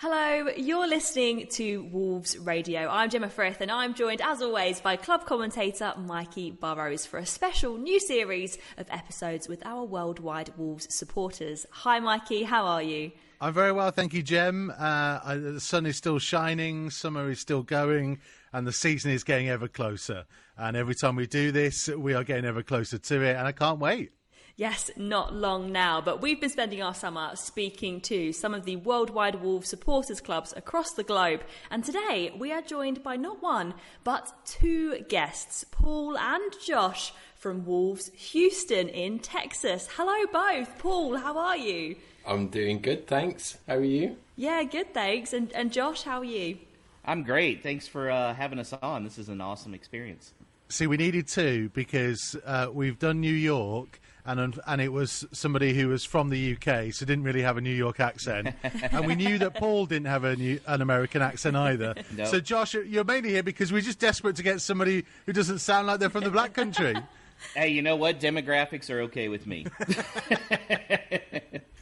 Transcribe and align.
Hello, 0.00 0.46
you're 0.56 0.86
listening 0.86 1.48
to 1.48 1.82
Wolves 1.90 2.38
Radio. 2.38 2.88
I'm 2.88 3.10
Gemma 3.10 3.28
Frith 3.28 3.60
and 3.60 3.68
I'm 3.68 3.94
joined 3.94 4.20
as 4.20 4.40
always 4.40 4.80
by 4.80 4.94
club 4.94 5.26
commentator 5.26 5.92
Mikey 5.98 6.52
Burrows 6.52 7.04
for 7.04 7.18
a 7.18 7.26
special 7.26 7.76
new 7.76 7.98
series 7.98 8.58
of 8.76 8.86
episodes 8.90 9.48
with 9.48 9.60
our 9.66 9.82
worldwide 9.82 10.52
Wolves 10.56 10.86
supporters. 10.94 11.66
Hi 11.72 11.98
Mikey, 11.98 12.44
how 12.44 12.64
are 12.64 12.80
you? 12.80 13.10
I'm 13.40 13.52
very 13.52 13.72
well, 13.72 13.90
thank 13.90 14.14
you, 14.14 14.22
Jem. 14.22 14.72
Uh, 14.78 15.34
the 15.34 15.60
sun 15.60 15.84
is 15.84 15.96
still 15.96 16.20
shining, 16.20 16.90
summer 16.90 17.28
is 17.28 17.40
still 17.40 17.64
going, 17.64 18.20
and 18.52 18.68
the 18.68 18.72
season 18.72 19.10
is 19.10 19.24
getting 19.24 19.48
ever 19.48 19.66
closer. 19.66 20.26
And 20.56 20.76
every 20.76 20.94
time 20.94 21.16
we 21.16 21.26
do 21.26 21.50
this, 21.50 21.88
we 21.88 22.14
are 22.14 22.22
getting 22.22 22.44
ever 22.44 22.62
closer 22.62 22.98
to 22.98 23.22
it, 23.22 23.34
and 23.34 23.48
I 23.48 23.52
can't 23.52 23.80
wait. 23.80 24.12
Yes, 24.58 24.90
not 24.96 25.32
long 25.32 25.70
now, 25.70 26.00
but 26.00 26.20
we've 26.20 26.40
been 26.40 26.50
spending 26.50 26.82
our 26.82 26.92
summer 26.92 27.30
speaking 27.36 28.00
to 28.00 28.32
some 28.32 28.54
of 28.54 28.64
the 28.64 28.74
worldwide 28.74 29.36
Wolves 29.36 29.68
supporters 29.68 30.20
clubs 30.20 30.52
across 30.56 30.94
the 30.94 31.04
globe. 31.04 31.42
And 31.70 31.84
today 31.84 32.32
we 32.36 32.50
are 32.50 32.60
joined 32.60 33.04
by 33.04 33.14
not 33.14 33.40
one, 33.40 33.74
but 34.02 34.32
two 34.44 34.98
guests, 35.08 35.62
Paul 35.70 36.18
and 36.18 36.52
Josh 36.66 37.12
from 37.36 37.64
Wolves 37.66 38.10
Houston 38.32 38.88
in 38.88 39.20
Texas. 39.20 39.88
Hello, 39.92 40.26
both. 40.32 40.76
Paul, 40.78 41.16
how 41.18 41.38
are 41.38 41.56
you? 41.56 41.94
I'm 42.26 42.48
doing 42.48 42.80
good, 42.80 43.06
thanks. 43.06 43.58
How 43.68 43.76
are 43.76 43.84
you? 43.84 44.16
Yeah, 44.34 44.64
good, 44.64 44.92
thanks. 44.92 45.32
And, 45.32 45.52
and 45.52 45.72
Josh, 45.72 46.02
how 46.02 46.18
are 46.18 46.24
you? 46.24 46.58
I'm 47.04 47.22
great. 47.22 47.62
Thanks 47.62 47.86
for 47.86 48.10
uh, 48.10 48.34
having 48.34 48.58
us 48.58 48.72
on. 48.82 49.04
This 49.04 49.18
is 49.18 49.28
an 49.28 49.40
awesome 49.40 49.72
experience. 49.72 50.34
See, 50.68 50.88
we 50.88 50.96
needed 50.96 51.28
two 51.28 51.68
because 51.74 52.34
uh, 52.44 52.70
we've 52.72 52.98
done 52.98 53.20
New 53.20 53.32
York 53.32 54.00
and 54.28 54.60
and 54.66 54.80
it 54.80 54.92
was 54.92 55.24
somebody 55.32 55.72
who 55.72 55.88
was 55.88 56.04
from 56.04 56.28
the 56.28 56.52
UK, 56.54 56.92
so 56.92 57.06
didn't 57.06 57.24
really 57.24 57.42
have 57.42 57.56
a 57.56 57.60
New 57.60 57.74
York 57.74 57.98
accent, 57.98 58.54
and 58.62 59.06
we 59.06 59.14
knew 59.14 59.38
that 59.38 59.54
Paul 59.54 59.86
didn't 59.86 60.06
have 60.06 60.24
a 60.24 60.36
new, 60.36 60.60
an 60.66 60.82
American 60.82 61.22
accent 61.22 61.56
either. 61.56 61.94
Nope. 62.16 62.26
So 62.28 62.40
Josh, 62.40 62.74
you're 62.74 63.04
mainly 63.04 63.30
here 63.30 63.42
because 63.42 63.72
we're 63.72 63.82
just 63.82 64.00
desperate 64.00 64.36
to 64.36 64.42
get 64.42 64.60
somebody 64.60 65.04
who 65.26 65.32
doesn't 65.32 65.58
sound 65.58 65.86
like 65.86 66.00
they're 66.00 66.10
from 66.10 66.24
the 66.24 66.30
Black 66.30 66.52
Country. 66.52 66.96
hey, 67.54 67.68
you 67.68 67.82
know 67.82 67.96
what? 67.96 68.18
Demographics 68.18 68.90
are 68.90 69.02
okay 69.02 69.28
with 69.28 69.46
me. 69.46 69.66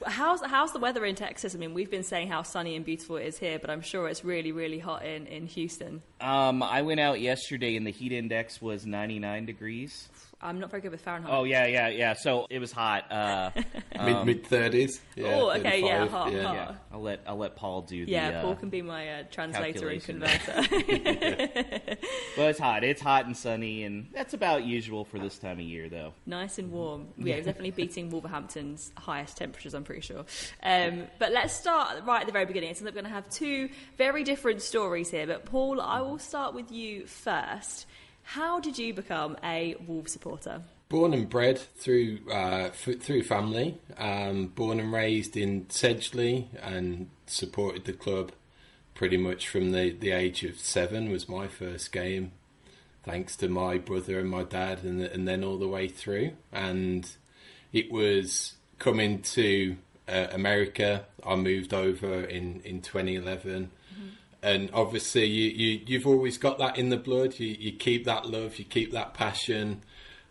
how's 0.05 0.43
how's 0.43 0.73
the 0.73 0.79
weather 0.79 1.05
in 1.05 1.15
Texas? 1.15 1.55
I 1.55 1.59
mean, 1.59 1.75
we've 1.75 1.91
been 1.91 2.03
saying 2.03 2.29
how 2.29 2.43
sunny 2.43 2.77
and 2.77 2.85
beautiful 2.85 3.17
it 3.17 3.27
is 3.27 3.39
here, 3.39 3.59
but 3.59 3.71
I'm 3.71 3.81
sure 3.81 4.09
it's 4.09 4.25
really 4.25 4.53
really 4.53 4.79
hot 4.79 5.07
in 5.07 5.27
in 5.27 5.47
Houston. 5.47 6.03
Um, 6.21 6.63
I 6.63 6.83
went 6.83 7.01
out 7.01 7.21
yesterday 7.21 7.77
and 7.77 7.87
the 7.87 7.93
heat 7.93 8.13
index 8.13 8.61
was 8.61 8.85
99 8.85 9.47
degrees. 9.47 10.09
I'm 10.41 10.61
not 10.61 10.71
very 10.71 10.83
good 10.83 10.91
with 10.91 11.01
Fahrenheit. 11.01 11.33
Oh 11.33 11.45
yeah, 11.45 11.67
yeah, 11.67 11.89
yeah. 11.89 12.13
So 12.13 12.47
it 12.51 12.59
was 12.59 12.71
hot. 12.71 13.11
Uh, 13.11 13.51
um, 13.99 14.07
mid 14.07 14.27
mid 14.27 14.47
thirties. 14.47 15.01
Yeah, 15.15 15.35
oh, 15.35 15.51
okay, 15.53 15.83
yeah, 15.83 16.07
hot, 16.07 16.31
yeah. 16.31 16.43
hot. 16.43 16.55
Yeah. 16.55 16.75
I'll 16.93 17.01
let 17.01 17.21
I'll 17.27 17.39
let 17.39 17.57
Paul 17.57 17.83
do 17.83 18.05
the. 18.05 18.13
Yeah, 18.13 18.43
Paul 18.43 18.53
uh, 18.53 18.57
can 18.57 18.69
be 18.69 18.83
my 18.83 19.09
uh, 19.09 19.23
translator 19.31 19.89
and 19.89 20.03
converter. 20.03 20.53
well, 22.37 22.49
it's 22.49 22.59
hot. 22.59 22.85
It's 22.85 23.01
hot 23.01 23.25
and 23.25 23.35
sunny, 23.35 23.85
and 23.85 24.09
that's 24.13 24.35
about 24.35 24.65
usual 24.65 25.07
for 25.07 25.19
this 25.19 25.39
time 25.39 25.59
of 25.59 25.65
year, 25.65 25.89
though. 25.89 26.13
Nice 26.27 26.59
and 26.59 26.71
warm. 26.71 27.09
Yeah, 27.17 27.37
definitely 27.37 27.71
beating 27.71 28.11
Wolverhampton's 28.11 28.93
highest 28.99 29.39
temperatures. 29.39 29.73
I'm 29.73 29.85
pretty 29.85 30.03
sure. 30.03 30.27
Um, 30.63 31.05
but 31.19 31.33
let's 31.33 31.55
start 31.55 32.05
right 32.05 32.21
at 32.21 32.27
the 32.27 32.33
very 32.33 32.45
beginning. 32.45 32.75
So 32.75 32.85
we're 32.85 32.91
going 32.91 33.05
to 33.05 33.11
have 33.11 33.29
two 33.31 33.71
very 33.97 34.23
different 34.23 34.61
stories 34.61 35.11
here. 35.11 35.27
But 35.27 35.47
Paul, 35.47 35.81
I 35.81 36.03
will 36.03 36.19
start 36.19 36.55
with 36.55 36.71
you 36.71 37.07
first. 37.07 37.87
How 38.27 38.59
did 38.59 38.77
you 38.77 38.93
become 38.93 39.37
a 39.45 39.77
Wolves 39.87 40.13
supporter? 40.13 40.61
Born 40.89 41.15
and 41.15 41.31
bred 41.31 41.59
through 41.59 42.19
uh, 42.29 42.71
f- 42.73 42.99
through 43.01 43.23
family. 43.23 43.79
Um, 43.97 44.49
born 44.49 44.81
and 44.81 44.93
raised 44.93 45.37
in 45.37 45.67
Sedgley, 45.67 46.49
and 46.61 47.09
supported 47.27 47.85
the 47.85 47.93
club 47.93 48.33
pretty 48.95 49.17
much 49.17 49.49
from 49.49 49.71
the, 49.71 49.91
the 49.91 50.11
age 50.11 50.43
of 50.43 50.59
seven. 50.59 51.09
Was 51.11 51.29
my 51.29 51.47
first 51.47 51.93
game, 51.93 52.33
thanks 53.05 53.37
to 53.37 53.49
my 53.49 53.79
brother 53.79 54.19
and 54.19 54.29
my 54.29 54.43
dad, 54.43 54.83
and 54.83 55.01
and 55.03 55.29
then 55.29 55.45
all 55.45 55.57
the 55.57 55.69
way 55.69 55.87
through. 55.87 56.33
And 56.53 57.09
it 57.73 57.93
was 57.93 58.55
coming 58.81 59.23
to 59.23 59.77
uh, 60.09 60.27
America. 60.33 61.07
I 61.25 61.37
moved 61.37 61.73
over 61.73 62.25
in 62.25 62.61
in 62.65 62.83
2011 62.83 63.71
and 64.43 64.71
obviously 64.73 65.25
you, 65.25 65.51
you 65.51 65.81
you've 65.87 66.07
always 66.07 66.39
got 66.39 66.59
that 66.59 66.79
in 66.79 66.89
the 66.89 66.97
blood. 66.97 67.39
You 67.39 67.57
you 67.59 67.73
keep 67.73 68.05
that 68.05 68.27
love, 68.27 68.59
you 68.59 68.65
keep 68.65 68.93
that 68.93 69.15
passion. 69.15 69.83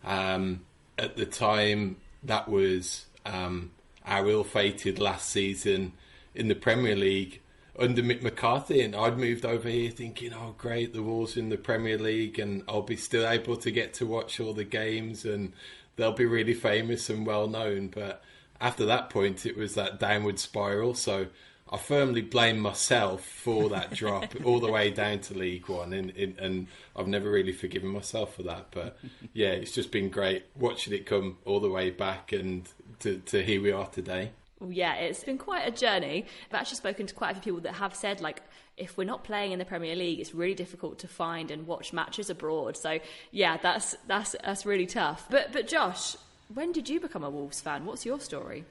Um, 0.04 0.64
at 0.98 1.16
the 1.16 1.26
time, 1.26 1.96
that 2.22 2.48
was 2.48 3.06
um, 3.24 3.72
our 4.06 4.28
ill-fated 4.28 4.98
last 4.98 5.28
season 5.28 5.92
in 6.34 6.48
the 6.48 6.54
Premier 6.54 6.96
League 6.96 7.40
under 7.78 8.02
Mick 8.02 8.22
McCarthy, 8.22 8.80
and 8.80 8.94
I'd 8.94 9.18
moved 9.18 9.44
over 9.44 9.68
here 9.68 9.90
thinking, 9.90 10.32
"Oh, 10.32 10.54
great, 10.56 10.92
the 10.92 11.02
Wolves 11.02 11.36
in 11.36 11.48
the 11.48 11.58
Premier 11.58 11.98
League, 11.98 12.38
and 12.38 12.62
I'll 12.68 12.82
be 12.82 12.96
still 12.96 13.28
able 13.28 13.56
to 13.58 13.70
get 13.70 13.94
to 13.94 14.06
watch 14.06 14.40
all 14.40 14.54
the 14.54 14.64
games, 14.64 15.24
and 15.24 15.52
they'll 15.96 16.12
be 16.12 16.24
really 16.24 16.54
famous 16.54 17.10
and 17.10 17.26
well 17.26 17.48
known." 17.48 17.88
But 17.88 18.22
after 18.60 18.86
that 18.86 19.10
point, 19.10 19.44
it 19.44 19.56
was 19.56 19.74
that 19.74 20.00
downward 20.00 20.38
spiral. 20.38 20.94
So 20.94 21.26
I 21.70 21.78
firmly 21.78 22.22
blame 22.22 22.60
myself 22.60 23.24
for 23.24 23.68
that 23.70 23.92
drop 23.92 24.34
all 24.44 24.60
the 24.60 24.70
way 24.70 24.90
down 24.90 25.18
to 25.20 25.34
League 25.34 25.68
One, 25.68 25.92
and, 25.92 26.10
and, 26.10 26.38
and 26.38 26.66
I've 26.94 27.08
never 27.08 27.30
really 27.30 27.52
forgiven 27.52 27.90
myself 27.90 28.36
for 28.36 28.44
that. 28.44 28.68
But 28.70 28.98
yeah, 29.32 29.50
it's 29.50 29.72
just 29.72 29.90
been 29.90 30.08
great 30.08 30.44
watching 30.54 30.92
it 30.92 31.06
come 31.06 31.38
all 31.44 31.60
the 31.60 31.70
way 31.70 31.90
back, 31.90 32.32
and 32.32 32.68
to, 33.00 33.18
to 33.18 33.42
here 33.42 33.60
we 33.60 33.72
are 33.72 33.86
today. 33.86 34.30
Yeah, 34.66 34.94
it's 34.94 35.22
been 35.22 35.38
quite 35.38 35.68
a 35.68 35.70
journey. 35.70 36.24
I've 36.48 36.60
actually 36.60 36.76
spoken 36.76 37.06
to 37.06 37.14
quite 37.14 37.32
a 37.32 37.34
few 37.34 37.42
people 37.42 37.60
that 37.62 37.74
have 37.74 37.94
said, 37.94 38.22
like, 38.22 38.42
if 38.76 38.96
we're 38.96 39.04
not 39.04 39.24
playing 39.24 39.52
in 39.52 39.58
the 39.58 39.64
Premier 39.64 39.94
League, 39.96 40.20
it's 40.20 40.34
really 40.34 40.54
difficult 40.54 40.98
to 41.00 41.08
find 41.08 41.50
and 41.50 41.66
watch 41.66 41.92
matches 41.92 42.30
abroad. 42.30 42.76
So 42.76 43.00
yeah, 43.32 43.56
that's 43.56 43.96
that's 44.06 44.36
that's 44.42 44.66
really 44.66 44.86
tough. 44.86 45.26
But 45.30 45.52
but 45.52 45.66
Josh, 45.66 46.16
when 46.52 46.72
did 46.72 46.88
you 46.88 47.00
become 47.00 47.24
a 47.24 47.30
Wolves 47.30 47.60
fan? 47.60 47.84
What's 47.84 48.06
your 48.06 48.20
story? 48.20 48.64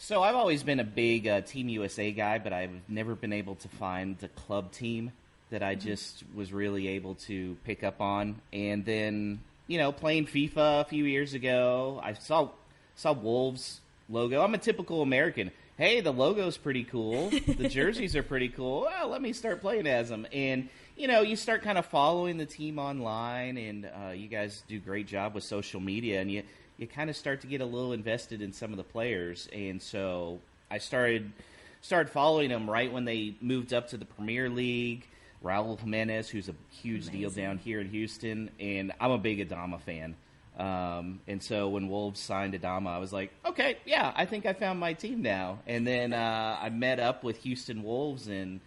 So 0.00 0.22
I've 0.22 0.36
always 0.36 0.62
been 0.62 0.78
a 0.78 0.84
big 0.84 1.26
uh, 1.26 1.40
Team 1.40 1.68
USA 1.70 2.12
guy, 2.12 2.38
but 2.38 2.52
I've 2.52 2.70
never 2.88 3.16
been 3.16 3.32
able 3.32 3.56
to 3.56 3.68
find 3.68 4.16
the 4.18 4.28
club 4.28 4.70
team 4.70 5.10
that 5.50 5.60
I 5.60 5.74
mm-hmm. 5.74 5.88
just 5.88 6.22
was 6.36 6.52
really 6.52 6.86
able 6.86 7.16
to 7.26 7.56
pick 7.64 7.82
up 7.82 8.00
on. 8.00 8.36
And 8.52 8.84
then, 8.84 9.40
you 9.66 9.76
know, 9.76 9.90
playing 9.90 10.26
FIFA 10.26 10.82
a 10.82 10.84
few 10.84 11.04
years 11.04 11.34
ago, 11.34 12.00
I 12.02 12.12
saw 12.12 12.50
saw 12.94 13.12
Wolves 13.12 13.80
logo. 14.08 14.40
I'm 14.40 14.54
a 14.54 14.58
typical 14.58 15.02
American. 15.02 15.50
Hey, 15.76 16.00
the 16.00 16.12
logo's 16.12 16.56
pretty 16.56 16.84
cool. 16.84 17.30
The 17.30 17.68
jerseys 17.70 18.14
are 18.14 18.22
pretty 18.22 18.50
cool. 18.50 18.82
Well, 18.82 19.08
let 19.08 19.20
me 19.20 19.32
start 19.32 19.60
playing 19.60 19.88
as 19.88 20.08
them. 20.08 20.28
And 20.32 20.68
you 20.96 21.08
know, 21.08 21.22
you 21.22 21.34
start 21.34 21.62
kind 21.62 21.78
of 21.78 21.86
following 21.86 22.38
the 22.38 22.46
team 22.46 22.78
online, 22.78 23.56
and 23.56 23.86
uh, 23.86 24.10
you 24.10 24.28
guys 24.28 24.62
do 24.68 24.76
a 24.76 24.80
great 24.80 25.08
job 25.08 25.34
with 25.34 25.42
social 25.42 25.80
media, 25.80 26.20
and 26.20 26.30
you 26.30 26.44
you 26.78 26.86
kind 26.86 27.10
of 27.10 27.16
start 27.16 27.42
to 27.42 27.46
get 27.46 27.60
a 27.60 27.66
little 27.66 27.92
invested 27.92 28.40
in 28.40 28.52
some 28.52 28.70
of 28.70 28.76
the 28.76 28.84
players, 28.84 29.48
and 29.52 29.82
so 29.82 30.38
I 30.70 30.78
started 30.78 31.32
started 31.80 32.10
following 32.10 32.48
them 32.48 32.68
right 32.70 32.92
when 32.92 33.04
they 33.04 33.34
moved 33.40 33.72
up 33.72 33.88
to 33.88 33.96
the 33.96 34.04
Premier 34.04 34.48
League. 34.48 35.06
Raul 35.44 35.78
Jimenez, 35.78 36.28
who's 36.28 36.48
a 36.48 36.54
huge 36.70 37.02
Amazing. 37.08 37.20
deal 37.20 37.30
down 37.30 37.58
here 37.58 37.80
in 37.80 37.88
Houston, 37.90 38.50
and 38.58 38.92
I'm 39.00 39.12
a 39.12 39.18
big 39.18 39.48
Adama 39.48 39.80
fan. 39.80 40.16
Um, 40.58 41.20
and 41.28 41.40
so 41.40 41.68
when 41.68 41.88
Wolves 41.88 42.18
signed 42.18 42.54
Adama, 42.54 42.88
I 42.88 42.98
was 42.98 43.12
like, 43.12 43.32
okay, 43.46 43.78
yeah, 43.86 44.12
I 44.16 44.26
think 44.26 44.46
I 44.46 44.52
found 44.52 44.80
my 44.80 44.94
team 44.94 45.22
now. 45.22 45.60
And 45.68 45.86
then 45.86 46.12
uh, 46.12 46.58
I 46.60 46.70
met 46.70 46.98
up 46.98 47.22
with 47.22 47.36
Houston 47.38 47.84
Wolves, 47.84 48.26
and 48.26 48.58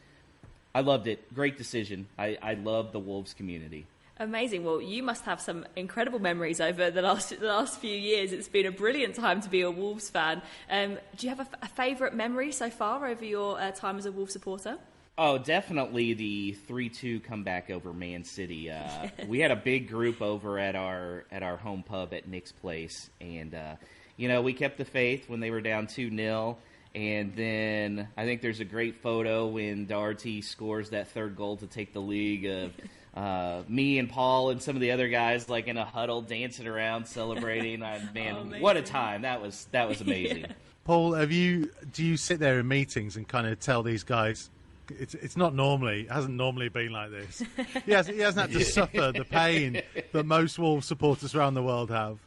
I 0.74 0.80
loved 0.80 1.08
it. 1.08 1.34
Great 1.34 1.58
decision. 1.58 2.08
I, 2.18 2.38
I 2.42 2.54
love 2.54 2.94
the 2.94 3.00
Wolves 3.00 3.34
community. 3.34 3.86
Amazing. 4.18 4.64
Well, 4.64 4.82
you 4.82 5.02
must 5.02 5.24
have 5.26 5.42
some 5.42 5.66
incredible 5.76 6.20
memories 6.20 6.62
over 6.62 6.92
the 6.92 7.02
last 7.02 7.40
the 7.40 7.48
last 7.48 7.80
few 7.80 7.96
years. 7.96 8.32
It's 8.32 8.48
been 8.48 8.66
a 8.66 8.72
brilliant 8.72 9.16
time 9.16 9.42
to 9.42 9.50
be 9.50 9.62
a 9.62 9.72
Wolves 9.72 10.10
fan. 10.10 10.42
Um, 10.70 10.98
do 11.18 11.28
you 11.28 11.36
have 11.36 11.40
a, 11.40 11.48
a 11.64 11.68
favourite 11.68 12.14
memory 12.14 12.52
so 12.52 12.70
far 12.70 13.08
over 13.08 13.26
your 13.26 13.60
uh, 13.60 13.72
time 13.72 13.98
as 13.98 14.06
a 14.06 14.12
Wolves 14.12 14.34
supporter? 14.34 14.78
Oh, 15.18 15.38
definitely 15.38 16.14
the 16.14 16.54
three-two 16.54 17.20
comeback 17.22 17.70
over 17.70 17.94
Man 17.94 18.24
City. 18.24 18.72
Uh, 18.72 19.10
we 19.28 19.40
had 19.40 19.52
a 19.52 19.56
big 19.56 19.90
group 19.90 20.22
over 20.22 20.60
at 20.60 20.76
our 20.76 21.26
at 21.32 21.42
our 21.42 21.58
home 21.58 21.84
pub 21.84 22.14
at 22.14 22.28
Nick's 22.28 22.52
Place, 22.52 23.10
and 23.20 23.56
uh, 23.56 23.76
you 24.18 24.28
know 24.28 24.42
we 24.42 24.54
kept 24.54 24.78
the 24.78 24.86
faith 24.86 25.30
when 25.30 25.40
they 25.40 25.52
were 25.52 25.62
down 25.62 25.88
two 25.88 26.16
0 26.16 26.58
and 26.94 27.34
then 27.36 28.10
I 28.18 28.26
think 28.26 28.42
there's 28.42 28.60
a 28.60 28.66
great 28.66 29.02
photo 29.02 29.48
when 29.48 29.86
Doherty 29.86 30.42
scores 30.42 30.90
that 30.90 31.10
third 31.10 31.36
goal 31.38 31.58
to 31.58 31.68
take 31.68 31.94
the 31.94 32.02
league 32.02 32.46
of 32.46 32.74
uh, 33.14 33.64
me 33.68 34.00
and 34.00 34.10
Paul 34.10 34.52
and 34.52 34.62
some 34.62 34.76
of 34.76 34.82
the 34.82 34.92
other 34.92 35.10
guys 35.10 35.50
like 35.50 35.68
in 35.68 35.78
a 35.78 35.86
huddle 35.86 36.22
dancing 36.22 36.68
around 36.68 37.06
celebrating. 37.06 37.84
I, 37.84 38.02
man, 38.14 38.62
what 38.62 38.78
a 38.78 38.82
time! 38.82 39.24
That 39.24 39.42
was 39.42 39.68
that 39.72 39.88
was 39.88 40.02
amazing. 40.02 40.38
yeah. 40.42 40.54
Paul, 40.86 41.14
have 41.14 41.32
you 41.32 41.72
do 41.92 42.04
you 42.04 42.18
sit 42.18 42.40
there 42.40 42.60
in 42.60 42.68
meetings 42.68 43.18
and 43.18 43.28
kind 43.28 43.48
of 43.48 43.60
tell 43.60 43.84
these 43.84 44.04
guys? 44.04 44.50
It's 44.90 45.14
it's 45.14 45.38
not 45.38 45.54
normally 45.54 46.02
it 46.02 46.12
hasn't 46.12 46.36
normally 46.36 46.70
been 46.70 46.92
like 46.92 47.12
this. 47.12 47.44
He 47.86 47.92
hasn't, 47.92 48.16
he 48.16 48.22
hasn't 48.22 48.52
had 48.52 48.60
to 48.60 48.66
suffer 48.66 49.12
the 49.12 49.26
pain 49.26 49.82
that 50.12 50.26
most 50.26 50.58
Wolves 50.58 50.88
supporters 50.88 51.36
around 51.36 51.54
the 51.54 51.64
world 51.64 51.90
have. 51.90 52.18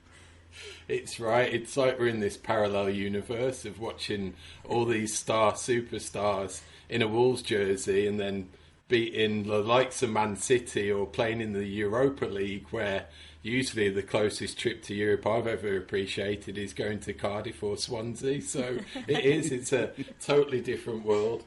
It's 0.86 1.18
right. 1.18 1.52
It's 1.52 1.76
like 1.76 1.98
we're 1.98 2.08
in 2.08 2.20
this 2.20 2.36
parallel 2.36 2.90
universe 2.90 3.64
of 3.64 3.80
watching 3.80 4.34
all 4.64 4.84
these 4.84 5.16
star 5.16 5.52
superstars 5.52 6.60
in 6.88 7.02
a 7.02 7.08
Wolves 7.08 7.42
jersey 7.42 8.06
and 8.06 8.20
then 8.20 8.48
beating 8.88 9.44
the 9.44 9.58
likes 9.58 10.02
of 10.02 10.10
Man 10.10 10.36
City 10.36 10.90
or 10.90 11.06
playing 11.06 11.40
in 11.40 11.52
the 11.52 11.64
Europa 11.64 12.26
League, 12.26 12.66
where 12.70 13.06
usually 13.42 13.90
the 13.90 14.02
closest 14.02 14.58
trip 14.58 14.82
to 14.82 14.94
Europe 14.94 15.26
I've 15.26 15.46
ever 15.46 15.76
appreciated 15.76 16.58
is 16.58 16.72
going 16.72 17.00
to 17.00 17.12
Cardiff 17.12 17.62
or 17.62 17.76
Swansea. 17.76 18.40
So 18.42 18.78
it 19.08 19.24
is, 19.24 19.52
it's 19.52 19.72
a 19.72 19.92
totally 20.20 20.60
different 20.60 21.04
world. 21.04 21.44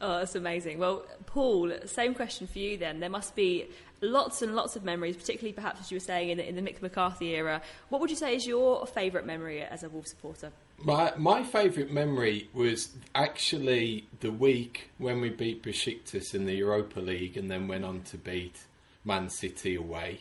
Oh, 0.00 0.18
that's 0.18 0.36
amazing. 0.36 0.78
Well, 0.78 1.04
Paul, 1.26 1.72
same 1.86 2.14
question 2.14 2.46
for 2.46 2.58
you 2.58 2.76
then. 2.76 3.00
There 3.00 3.10
must 3.10 3.34
be 3.34 3.66
lots 4.00 4.42
and 4.42 4.54
lots 4.54 4.76
of 4.76 4.84
memories, 4.84 5.16
particularly 5.16 5.52
perhaps 5.52 5.80
as 5.80 5.90
you 5.90 5.96
were 5.96 6.00
saying 6.00 6.30
in 6.30 6.38
the, 6.38 6.48
in 6.48 6.56
the 6.56 6.62
Mick 6.62 6.80
McCarthy 6.80 7.34
era. 7.34 7.60
What 7.88 8.00
would 8.00 8.10
you 8.10 8.16
say 8.16 8.34
is 8.36 8.46
your 8.46 8.86
favourite 8.86 9.26
memory 9.26 9.62
as 9.62 9.82
a 9.82 9.88
Wolves 9.88 10.10
supporter? 10.10 10.52
My 10.84 11.12
my 11.16 11.42
favourite 11.42 11.90
memory 11.90 12.48
was 12.54 12.90
actually 13.14 14.06
the 14.20 14.30
week 14.30 14.90
when 14.98 15.20
we 15.20 15.28
beat 15.28 15.62
Besiktas 15.62 16.34
in 16.34 16.46
the 16.46 16.54
Europa 16.54 17.00
League 17.00 17.36
and 17.36 17.50
then 17.50 17.66
went 17.66 17.84
on 17.84 18.02
to 18.02 18.16
beat 18.16 18.56
Man 19.04 19.28
City 19.28 19.74
away, 19.74 20.20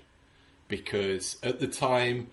because 0.68 1.38
at 1.44 1.60
the 1.60 1.68
time 1.68 2.28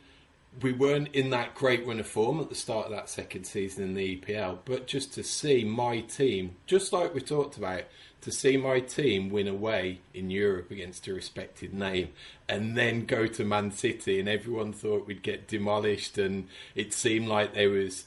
we 0.62 0.72
weren't 0.72 1.08
in 1.14 1.30
that 1.30 1.54
great 1.54 1.86
run 1.86 2.00
of 2.00 2.06
form 2.06 2.40
at 2.40 2.48
the 2.48 2.54
start 2.54 2.86
of 2.86 2.92
that 2.92 3.08
second 3.08 3.44
season 3.44 3.84
in 3.84 3.94
the 3.94 4.16
EPL, 4.16 4.58
but 4.64 4.86
just 4.86 5.12
to 5.14 5.24
see 5.24 5.64
my 5.64 6.00
team, 6.00 6.56
just 6.66 6.92
like 6.92 7.14
we 7.14 7.20
talked 7.20 7.56
about, 7.56 7.82
to 8.24 8.32
see 8.32 8.56
my 8.56 8.80
team 8.80 9.28
win 9.28 9.46
away 9.46 10.00
in 10.14 10.30
Europe 10.30 10.70
against 10.70 11.06
a 11.06 11.12
respected 11.12 11.74
name 11.74 12.08
and 12.48 12.74
then 12.74 13.04
go 13.04 13.26
to 13.26 13.44
Man 13.44 13.70
City 13.70 14.18
and 14.18 14.28
everyone 14.28 14.72
thought 14.72 15.06
we'd 15.06 15.22
get 15.22 15.46
demolished 15.46 16.16
and 16.16 16.48
it 16.74 16.94
seemed 16.94 17.28
like 17.28 17.52
there 17.52 17.68
was 17.68 18.06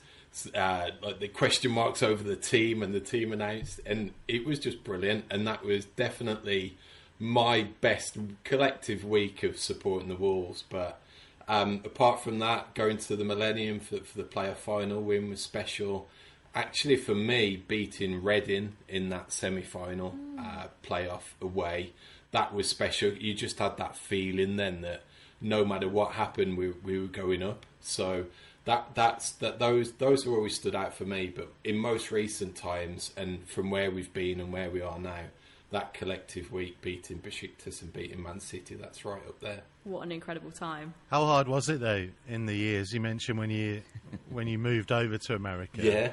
uh, 0.56 0.90
like 1.04 1.20
the 1.20 1.28
question 1.28 1.72
marks 1.72 2.02
over 2.02 2.24
the 2.24 2.36
team 2.36 2.82
and 2.82 2.96
the 2.96 3.00
team 3.00 3.32
announced 3.32 3.80
and 3.86 4.12
it 4.28 4.44
was 4.44 4.58
just 4.58 4.84
brilliant 4.84 5.26
and 5.30 5.46
that 5.46 5.64
was 5.64 5.86
definitely 5.86 6.78
my 7.20 7.68
best 7.82 8.18
collective 8.44 9.04
week 9.04 9.44
of 9.44 9.58
supporting 9.58 10.10
the 10.10 10.16
Wolves 10.16 10.64
but 10.68 11.00
um, 11.48 11.82
apart 11.86 12.22
from 12.22 12.40
that, 12.40 12.74
going 12.74 12.98
to 12.98 13.16
the 13.16 13.24
Millennium 13.24 13.80
for, 13.80 13.98
for 14.00 14.18
the 14.18 14.24
player 14.24 14.56
final 14.56 15.02
win 15.02 15.30
was 15.30 15.42
special. 15.42 16.10
Actually, 16.54 16.98
for 16.98 17.16
me, 17.16 17.64
beating 17.68 18.24
Reading 18.24 18.76
in 18.88 19.10
that 19.10 19.32
semi 19.32 19.62
final 19.62 20.12
mm. 20.12 20.40
uh, 20.40 20.68
playoff 20.84 21.34
away, 21.42 21.94
that 22.32 22.54
was 22.54 22.68
special. 22.68 23.12
You 23.14 23.34
just 23.34 23.60
had 23.60 23.78
that 23.78 23.96
feeling 23.96 24.58
then 24.58 24.82
that 24.82 25.04
no 25.40 25.64
matter 25.64 25.88
what 25.88 26.14
happened, 26.14 26.58
we, 26.58 26.70
we 26.70 27.00
were 27.00 27.08
going 27.08 27.44
up. 27.44 27.66
So 27.80 28.26
that 28.66 28.90
that's 28.96 29.32
that 29.34 29.60
those 29.60 29.94
those 29.94 30.26
have 30.26 30.34
always 30.34 30.56
stood 30.56 30.76
out 30.76 30.94
for 30.94 31.06
me. 31.06 31.32
But 31.34 31.54
in 31.64 31.78
most 31.78 32.12
recent 32.12 32.56
times, 32.56 33.14
and 33.16 33.48
from 33.48 33.70
where 33.70 33.90
we've 33.90 34.14
been 34.14 34.40
and 34.42 34.52
where 34.52 34.70
we 34.70 34.82
are 34.82 35.00
now, 35.00 35.26
that 35.72 35.94
collective 35.94 36.52
week 36.52 36.80
beating 36.82 37.20
Besiktas 37.20 37.82
and 37.82 37.92
beating 37.92 38.24
Man 38.24 38.40
City, 38.40 38.76
that's 38.76 39.04
right 39.04 39.22
up 39.28 39.40
there. 39.40 39.62
What 39.84 40.04
an 40.04 40.12
incredible 40.12 40.52
time! 40.52 40.94
How 41.10 41.26
hard 41.26 41.48
was 41.48 41.70
it 41.70 41.80
though 41.80 42.08
in 42.28 42.46
the 42.46 42.56
years 42.56 42.94
you 42.94 43.02
mentioned 43.02 43.40
when 43.40 43.50
you 43.50 43.82
when 44.30 44.48
you 44.48 44.58
moved 44.58 44.92
over 44.92 45.18
to 45.18 45.36
America? 45.36 45.82
Yeah. 45.84 46.12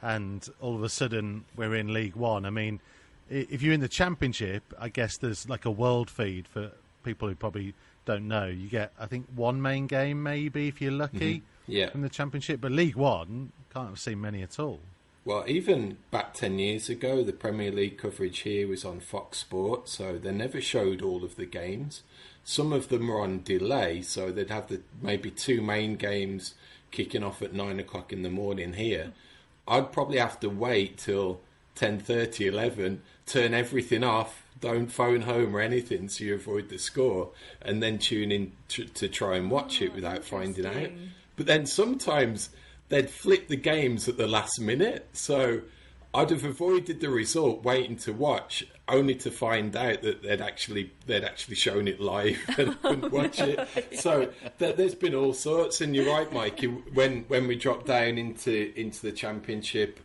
And 0.00 0.48
all 0.60 0.76
of 0.76 0.82
a 0.82 0.88
sudden 0.88 1.44
we're 1.56 1.74
in 1.74 1.92
League 1.92 2.16
One. 2.16 2.46
I 2.46 2.50
mean, 2.50 2.80
if 3.28 3.62
you're 3.62 3.74
in 3.74 3.80
the 3.80 3.88
Championship, 3.88 4.62
I 4.78 4.88
guess 4.88 5.16
there's 5.16 5.48
like 5.48 5.64
a 5.64 5.70
world 5.70 6.08
feed 6.08 6.46
for 6.46 6.70
people 7.02 7.28
who 7.28 7.34
probably 7.34 7.74
don't 8.04 8.26
know. 8.28 8.46
You 8.46 8.68
get, 8.68 8.92
I 8.98 9.06
think, 9.06 9.26
one 9.34 9.60
main 9.60 9.86
game 9.86 10.22
maybe 10.22 10.68
if 10.68 10.80
you're 10.80 10.92
lucky. 10.92 11.36
Mm-hmm. 11.36 11.44
Yeah. 11.70 11.90
From 11.90 12.00
the 12.00 12.08
Championship, 12.08 12.62
but 12.62 12.72
League 12.72 12.96
One 12.96 13.52
can't 13.72 13.90
have 13.90 14.00
seen 14.00 14.22
many 14.22 14.42
at 14.42 14.58
all. 14.58 14.80
Well, 15.24 15.44
even 15.46 15.98
back 16.10 16.34
10 16.34 16.58
years 16.58 16.88
ago, 16.88 17.22
the 17.22 17.32
Premier 17.32 17.70
League 17.70 17.98
coverage 17.98 18.40
here 18.40 18.66
was 18.66 18.84
on 18.84 19.00
Fox 19.00 19.38
Sports, 19.38 19.92
so 19.92 20.16
they 20.16 20.32
never 20.32 20.60
showed 20.60 21.02
all 21.02 21.22
of 21.22 21.36
the 21.36 21.44
games. 21.44 22.02
Some 22.44 22.72
of 22.72 22.88
them 22.88 23.08
were 23.08 23.20
on 23.20 23.42
delay, 23.42 24.00
so 24.00 24.32
they'd 24.32 24.48
have 24.48 24.68
the 24.68 24.80
maybe 25.02 25.30
two 25.30 25.60
main 25.60 25.96
games 25.96 26.54
kicking 26.90 27.22
off 27.22 27.42
at 27.42 27.52
9 27.52 27.78
o'clock 27.78 28.12
in 28.12 28.22
the 28.22 28.30
morning 28.30 28.72
here. 28.72 29.12
I'd 29.66 29.92
probably 29.92 30.18
have 30.18 30.40
to 30.40 30.48
wait 30.48 30.96
till 30.96 31.40
10.30, 31.76 32.46
11, 32.46 33.02
turn 33.26 33.52
everything 33.52 34.02
off, 34.02 34.42
don't 34.60 34.90
phone 34.90 35.22
home 35.22 35.54
or 35.54 35.60
anything 35.60 36.08
so 36.08 36.24
you 36.24 36.34
avoid 36.34 36.68
the 36.68 36.78
score, 36.78 37.30
and 37.60 37.82
then 37.82 37.98
tune 37.98 38.32
in 38.32 38.52
to, 38.68 38.84
to 38.86 39.08
try 39.08 39.36
and 39.36 39.50
watch 39.50 39.80
oh, 39.82 39.84
it 39.84 39.94
without 39.94 40.24
finding 40.24 40.66
out. 40.66 40.90
But 41.36 41.46
then 41.46 41.66
sometimes 41.66 42.50
they'd 42.88 43.10
flip 43.10 43.48
the 43.48 43.56
games 43.56 44.08
at 44.08 44.16
the 44.16 44.26
last 44.26 44.60
minute. 44.60 45.08
So 45.12 45.62
I'd 46.14 46.30
have 46.30 46.44
avoided 46.44 47.00
the 47.00 47.10
result 47.10 47.62
waiting 47.62 47.96
to 47.98 48.12
watch, 48.12 48.66
only 48.88 49.14
to 49.16 49.30
find 49.30 49.76
out 49.76 50.02
that 50.02 50.22
they'd 50.22 50.40
actually 50.40 50.92
they'd 51.06 51.24
actually 51.24 51.56
shown 51.56 51.86
it 51.86 52.00
live 52.00 52.38
and 52.58 52.70
I 52.70 52.74
couldn't 52.74 53.12
watch 53.12 53.40
it. 53.40 53.68
So 53.98 54.30
th- 54.58 54.76
there's 54.76 54.94
been 54.94 55.14
all 55.14 55.34
sorts, 55.34 55.80
and 55.80 55.94
you're 55.94 56.12
right, 56.12 56.32
Mike. 56.32 56.64
When 56.94 57.24
when 57.28 57.46
we 57.46 57.56
dropped 57.56 57.86
down 57.86 58.16
into 58.16 58.72
into 58.78 59.02
the 59.02 59.12
championship, 59.12 60.00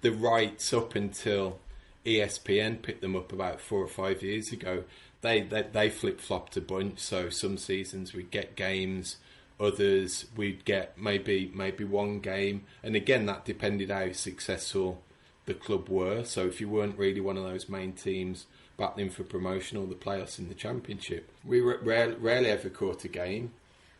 the 0.00 0.10
rights 0.10 0.72
up 0.72 0.94
until 0.94 1.60
ESPN 2.04 2.82
picked 2.82 3.00
them 3.00 3.16
up 3.16 3.32
about 3.32 3.60
four 3.60 3.80
or 3.80 3.88
five 3.88 4.22
years 4.22 4.50
ago. 4.52 4.84
They 5.20 5.42
they, 5.42 5.62
they 5.62 5.90
flip 5.90 6.20
flopped 6.20 6.56
a 6.56 6.60
bunch. 6.60 6.98
So 6.98 7.30
some 7.30 7.58
seasons 7.58 8.12
we 8.12 8.24
get 8.24 8.56
games 8.56 9.18
Others 9.60 10.26
we'd 10.36 10.64
get 10.64 10.98
maybe 10.98 11.50
maybe 11.54 11.84
one 11.84 12.20
game, 12.20 12.64
and 12.82 12.96
again 12.96 13.26
that 13.26 13.44
depended 13.44 13.90
how 13.90 14.12
successful 14.12 15.02
the 15.46 15.54
club 15.54 15.88
were. 15.88 16.24
So 16.24 16.46
if 16.46 16.60
you 16.60 16.68
weren't 16.68 16.98
really 16.98 17.20
one 17.20 17.36
of 17.36 17.44
those 17.44 17.68
main 17.68 17.92
teams 17.92 18.46
battling 18.76 19.10
for 19.10 19.22
promotion 19.22 19.78
or 19.78 19.86
the 19.86 19.94
playoffs 19.94 20.38
in 20.38 20.48
the 20.48 20.54
championship, 20.54 21.30
we 21.44 21.60
rarely, 21.60 22.14
rarely 22.16 22.50
ever 22.50 22.68
caught 22.68 23.04
a 23.04 23.08
game. 23.08 23.52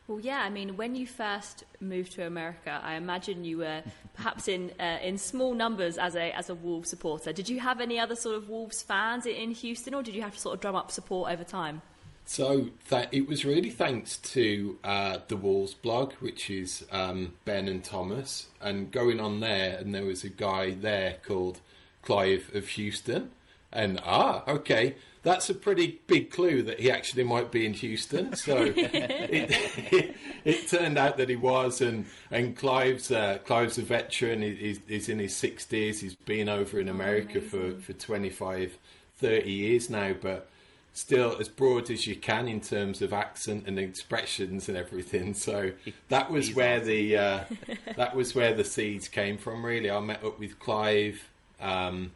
Well, 0.06 0.20
yeah. 0.20 0.40
I 0.40 0.50
mean, 0.50 0.76
when 0.76 0.94
you 0.94 1.06
first 1.06 1.64
moved 1.80 2.12
to 2.12 2.26
America, 2.26 2.78
I 2.82 2.94
imagine 2.94 3.44
you 3.44 3.58
were 3.58 3.82
perhaps 4.12 4.48
in 4.48 4.70
uh, 4.78 4.98
in 5.02 5.16
small 5.16 5.54
numbers 5.54 5.96
as 5.96 6.14
a 6.14 6.30
as 6.36 6.50
a 6.50 6.54
Wolves 6.54 6.90
supporter. 6.90 7.32
Did 7.32 7.48
you 7.48 7.60
have 7.60 7.80
any 7.80 7.98
other 7.98 8.14
sort 8.14 8.36
of 8.36 8.48
Wolves 8.50 8.82
fans 8.82 9.24
in 9.24 9.52
Houston, 9.52 9.94
or 9.94 10.02
did 10.02 10.14
you 10.14 10.22
have 10.22 10.34
to 10.34 10.40
sort 10.40 10.56
of 10.56 10.60
drum 10.60 10.74
up 10.74 10.90
support 10.90 11.32
over 11.32 11.44
time? 11.44 11.80
So 12.26 12.70
that 12.88 13.12
it 13.12 13.28
was 13.28 13.44
really 13.44 13.70
thanks 13.70 14.16
to 14.16 14.78
uh, 14.82 15.18
the 15.28 15.36
Walls 15.36 15.74
blog, 15.74 16.14
which 16.14 16.48
is 16.48 16.84
um, 16.90 17.34
Ben 17.44 17.68
and 17.68 17.84
Thomas, 17.84 18.48
and 18.62 18.90
going 18.90 19.20
on 19.20 19.40
there, 19.40 19.76
and 19.78 19.94
there 19.94 20.06
was 20.06 20.24
a 20.24 20.30
guy 20.30 20.70
there 20.70 21.18
called 21.26 21.60
Clive 22.02 22.50
of 22.54 22.68
Houston, 22.68 23.30
and 23.70 24.00
ah, 24.04 24.42
okay, 24.48 24.94
that's 25.22 25.50
a 25.50 25.54
pretty 25.54 26.00
big 26.06 26.30
clue 26.30 26.62
that 26.62 26.80
he 26.80 26.90
actually 26.90 27.24
might 27.24 27.50
be 27.50 27.66
in 27.66 27.74
Houston. 27.74 28.34
So 28.36 28.56
it, 28.76 28.76
it, 28.76 30.16
it, 30.44 30.68
turned 30.68 30.96
out 30.96 31.18
that 31.18 31.28
he 31.28 31.36
was, 31.36 31.82
and 31.82 32.06
and 32.30 32.56
Clive's 32.56 33.10
uh, 33.10 33.38
Clive's 33.44 33.76
a 33.76 33.82
veteran. 33.82 34.40
He's, 34.40 34.80
he's 34.86 35.08
in 35.10 35.18
his 35.18 35.36
sixties. 35.36 36.00
He's 36.00 36.14
been 36.14 36.48
over 36.48 36.80
in 36.80 36.88
America 36.88 37.40
oh, 37.44 37.74
for 37.74 37.80
for 37.80 37.92
25, 37.92 38.78
30 39.16 39.50
years 39.50 39.90
now, 39.90 40.14
but 40.20 40.48
still 40.94 41.36
as 41.40 41.48
broad 41.48 41.90
as 41.90 42.06
you 42.06 42.14
can 42.14 42.46
in 42.48 42.60
terms 42.60 43.02
of 43.02 43.12
accent 43.12 43.64
and 43.66 43.78
expressions 43.78 44.68
and 44.68 44.78
everything. 44.78 45.34
So 45.34 45.72
that 46.08 46.30
was 46.30 46.46
He's 46.46 46.56
where 46.56 46.76
awesome. 46.76 46.86
the 46.86 47.16
uh, 47.16 47.44
that 47.96 48.16
was 48.16 48.34
where 48.34 48.54
the 48.54 48.64
seeds 48.64 49.08
came 49.08 49.36
from. 49.36 49.66
Really, 49.66 49.90
I 49.90 50.00
met 50.00 50.24
up 50.24 50.38
with 50.38 50.58
Clive, 50.58 51.28
um, 51.60 52.12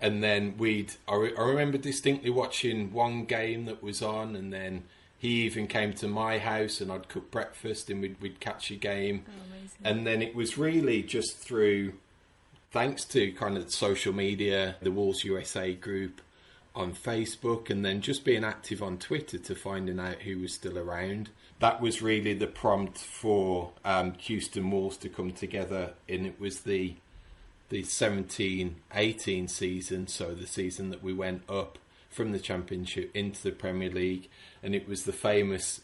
and 0.00 0.22
then 0.22 0.56
we'd. 0.58 0.92
I, 1.08 1.16
re- 1.16 1.36
I, 1.36 1.42
remember 1.42 1.78
distinctly 1.78 2.30
watching 2.30 2.92
one 2.92 3.24
game 3.24 3.64
that 3.64 3.82
was 3.82 4.02
on, 4.02 4.36
and 4.36 4.52
then 4.52 4.84
he 5.18 5.46
even 5.46 5.66
came 5.66 5.94
to 5.94 6.06
my 6.06 6.38
house, 6.38 6.80
and 6.82 6.92
I'd 6.92 7.08
cook 7.08 7.30
breakfast, 7.30 7.88
and 7.88 8.02
we'd 8.02 8.20
we'd 8.20 8.40
catch 8.40 8.70
a 8.70 8.76
game, 8.76 9.24
oh, 9.26 9.68
and 9.82 10.06
then 10.06 10.20
it 10.20 10.36
was 10.36 10.56
really 10.56 11.02
just 11.02 11.36
through. 11.38 11.94
Thanks 12.70 13.06
to 13.06 13.32
kind 13.32 13.56
of 13.56 13.72
social 13.72 14.12
media, 14.12 14.76
the 14.82 14.90
Wolves 14.90 15.24
USA 15.24 15.72
group, 15.72 16.20
on 16.78 16.94
Facebook 16.94 17.68
and 17.68 17.84
then 17.84 18.00
just 18.00 18.24
being 18.24 18.44
active 18.44 18.82
on 18.82 18.96
Twitter 18.98 19.36
to 19.36 19.54
finding 19.54 19.98
out 19.98 20.22
who 20.22 20.38
was 20.38 20.54
still 20.54 20.78
around. 20.78 21.28
That 21.58 21.80
was 21.80 22.00
really 22.00 22.34
the 22.34 22.46
prompt 22.46 22.98
for 22.98 23.72
um, 23.84 24.14
Houston 24.20 24.70
Wolves 24.70 24.96
to 24.98 25.08
come 25.08 25.32
together, 25.32 25.94
and 26.08 26.24
it 26.24 26.40
was 26.40 26.60
the 26.60 26.94
the 27.70 27.82
17-18 27.82 29.50
season, 29.50 30.06
so 30.06 30.32
the 30.32 30.46
season 30.46 30.88
that 30.88 31.02
we 31.02 31.12
went 31.12 31.42
up 31.50 31.78
from 32.08 32.32
the 32.32 32.38
Championship 32.38 33.10
into 33.14 33.42
the 33.42 33.50
Premier 33.50 33.90
League, 33.90 34.30
and 34.62 34.74
it 34.74 34.88
was 34.88 35.02
the 35.02 35.12
famous 35.12 35.82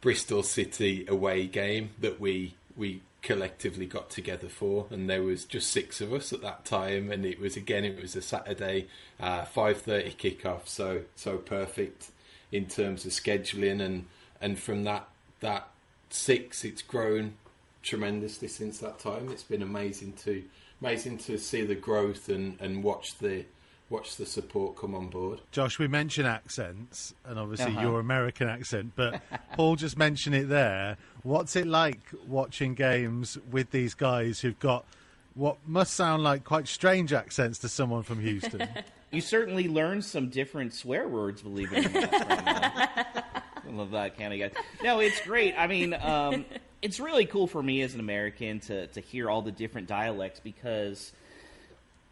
Bristol 0.00 0.42
City 0.42 1.04
away 1.06 1.46
game 1.46 1.90
that 2.00 2.18
we 2.18 2.54
we 2.76 3.02
collectively 3.22 3.86
got 3.86 4.10
together 4.10 4.48
for, 4.48 4.86
and 4.90 5.08
there 5.08 5.22
was 5.22 5.44
just 5.44 5.70
six 5.70 6.00
of 6.00 6.12
us 6.12 6.32
at 6.32 6.42
that 6.42 6.64
time, 6.64 7.10
and 7.10 7.24
it 7.24 7.38
was 7.38 7.56
again 7.56 7.84
it 7.84 8.00
was 8.00 8.16
a 8.16 8.22
Saturday, 8.22 8.88
uh, 9.18 9.44
five 9.44 9.82
thirty 9.82 10.12
kickoff, 10.12 10.66
so 10.66 11.02
so 11.16 11.36
perfect 11.36 12.10
in 12.52 12.66
terms 12.66 13.04
of 13.04 13.12
scheduling, 13.12 13.80
and 13.80 14.06
and 14.40 14.58
from 14.58 14.84
that 14.84 15.08
that 15.40 15.68
six, 16.10 16.64
it's 16.64 16.82
grown 16.82 17.34
tremendously 17.82 18.48
since 18.48 18.78
that 18.78 18.98
time. 18.98 19.30
It's 19.30 19.42
been 19.42 19.62
amazing 19.62 20.14
to 20.24 20.42
amazing 20.80 21.18
to 21.18 21.38
see 21.38 21.62
the 21.62 21.74
growth 21.74 22.28
and, 22.28 22.60
and 22.60 22.82
watch 22.82 23.18
the 23.18 23.44
watch 23.90 24.16
the 24.16 24.24
support 24.24 24.76
come 24.76 24.94
on 24.94 25.08
board. 25.08 25.40
Josh, 25.50 25.78
we 25.78 25.86
mention 25.88 26.24
accents, 26.24 27.12
and 27.24 27.38
obviously 27.38 27.72
Uh-huh. 27.72 27.80
your 27.82 28.00
American 28.00 28.48
accent, 28.48 28.92
but 28.96 29.20
Paul 29.54 29.76
just 29.76 29.98
mentioned 29.98 30.34
it 30.36 30.48
there. 30.48 30.96
What's 31.22 31.56
it 31.56 31.66
like 31.66 31.98
watching 32.26 32.74
games 32.74 33.36
with 33.50 33.70
these 33.72 33.94
guys 33.94 34.40
who've 34.40 34.58
got 34.58 34.86
what 35.34 35.58
must 35.66 35.94
sound 35.94 36.22
like 36.24 36.44
quite 36.44 36.66
strange 36.66 37.12
accents 37.12 37.58
to 37.60 37.68
someone 37.68 38.02
from 38.02 38.20
Houston? 38.20 38.66
You 39.12 39.20
certainly 39.20 39.66
learn 39.66 40.02
some 40.02 40.28
different 40.28 40.72
swear 40.72 41.08
words, 41.08 41.42
believe 41.42 41.72
it 41.72 41.84
or 41.84 42.00
not. 42.00 42.14
Uh, 42.14 42.86
I 43.66 43.70
love 43.72 43.90
that 43.90 44.16
kind 44.16 44.32
of 44.32 44.38
guy. 44.54 44.60
No, 44.84 45.00
it's 45.00 45.20
great. 45.22 45.52
I 45.58 45.66
mean, 45.66 45.94
um, 45.94 46.44
it's 46.80 47.00
really 47.00 47.26
cool 47.26 47.48
for 47.48 47.60
me 47.60 47.82
as 47.82 47.92
an 47.94 47.98
American 47.98 48.60
to, 48.60 48.86
to 48.86 49.00
hear 49.00 49.28
all 49.28 49.42
the 49.42 49.50
different 49.50 49.88
dialects 49.88 50.38
because 50.38 51.12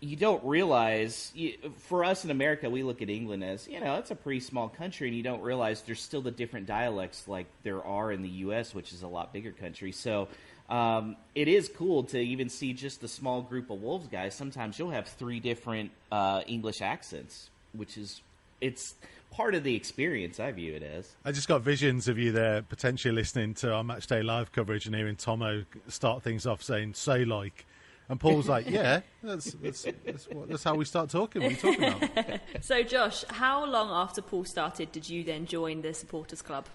you 0.00 0.16
don't 0.16 0.44
realize 0.44 1.32
you, 1.34 1.54
for 1.78 2.04
us 2.04 2.24
in 2.24 2.30
America, 2.30 2.70
we 2.70 2.82
look 2.82 3.02
at 3.02 3.10
England 3.10 3.42
as 3.42 3.66
you 3.66 3.80
know 3.80 3.96
it's 3.96 4.10
a 4.10 4.14
pretty 4.14 4.40
small 4.40 4.68
country, 4.68 5.08
and 5.08 5.16
you 5.16 5.22
don't 5.22 5.42
realize 5.42 5.82
there's 5.82 6.02
still 6.02 6.22
the 6.22 6.30
different 6.30 6.66
dialects 6.66 7.26
like 7.26 7.46
there 7.64 7.82
are 7.82 8.12
in 8.12 8.22
the 8.22 8.28
U.S., 8.28 8.74
which 8.74 8.92
is 8.92 9.02
a 9.02 9.08
lot 9.08 9.32
bigger 9.32 9.50
country. 9.50 9.92
So 9.92 10.28
um, 10.68 11.16
it 11.34 11.48
is 11.48 11.68
cool 11.68 12.04
to 12.04 12.18
even 12.18 12.48
see 12.48 12.72
just 12.72 13.00
the 13.00 13.08
small 13.08 13.42
group 13.42 13.70
of 13.70 13.82
Wolves 13.82 14.06
guys. 14.06 14.34
Sometimes 14.34 14.78
you'll 14.78 14.90
have 14.90 15.08
three 15.08 15.40
different 15.40 15.90
uh, 16.12 16.42
English 16.46 16.80
accents, 16.80 17.50
which 17.72 17.98
is 17.98 18.20
it's 18.60 18.94
part 19.32 19.54
of 19.54 19.64
the 19.64 19.74
experience. 19.74 20.38
I 20.38 20.52
view 20.52 20.74
it 20.74 20.82
as. 20.82 21.10
I 21.24 21.32
just 21.32 21.48
got 21.48 21.62
visions 21.62 22.06
of 22.06 22.18
you 22.18 22.30
there 22.30 22.62
potentially 22.62 23.14
listening 23.14 23.54
to 23.54 23.72
our 23.72 23.82
match 23.82 24.06
day 24.06 24.22
live 24.22 24.52
coverage 24.52 24.86
and 24.86 24.94
hearing 24.94 25.16
Tomo 25.16 25.64
start 25.88 26.22
things 26.22 26.46
off 26.46 26.62
saying 26.62 26.94
"say 26.94 27.24
like," 27.24 27.66
and 28.08 28.18
Paul's 28.18 28.48
like, 28.48 28.68
"Yeah, 28.68 29.00
that's 29.22 29.52
that's 29.52 29.86
that's, 30.04 30.28
what, 30.28 30.48
that's 30.48 30.64
how 30.64 30.74
we 30.74 30.84
start 30.84 31.10
talking. 31.10 31.42
What 31.42 31.64
are 31.64 31.70
you 31.70 31.76
talking 31.78 31.84
about?" 31.84 32.40
So, 32.60 32.82
Josh, 32.82 33.24
how 33.28 33.64
long 33.64 33.90
after 33.90 34.22
Paul 34.22 34.44
started 34.44 34.92
did 34.92 35.08
you 35.08 35.24
then 35.24 35.46
join 35.46 35.82
the 35.82 35.92
supporters 35.94 36.42
club? 36.42 36.66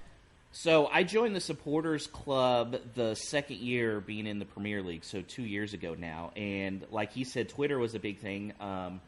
So 0.56 0.86
I 0.86 1.02
joined 1.02 1.36
the 1.36 1.42
supporters 1.42 2.06
club 2.06 2.78
the 2.94 3.16
second 3.16 3.58
year 3.58 4.00
being 4.00 4.28
in 4.28 4.38
the 4.38 4.46
Premier 4.46 4.84
League, 4.84 5.04
so 5.04 5.24
two 5.24 5.42
years 5.42 5.74
ago 5.74 5.96
now. 5.98 6.32
And 6.36 6.86
like 6.92 7.12
he 7.12 7.24
said, 7.24 7.50
Twitter 7.50 7.80
was 7.80 7.96
a 7.96 8.00
big 8.00 8.20
thing. 8.20 8.54
Um, 8.60 9.02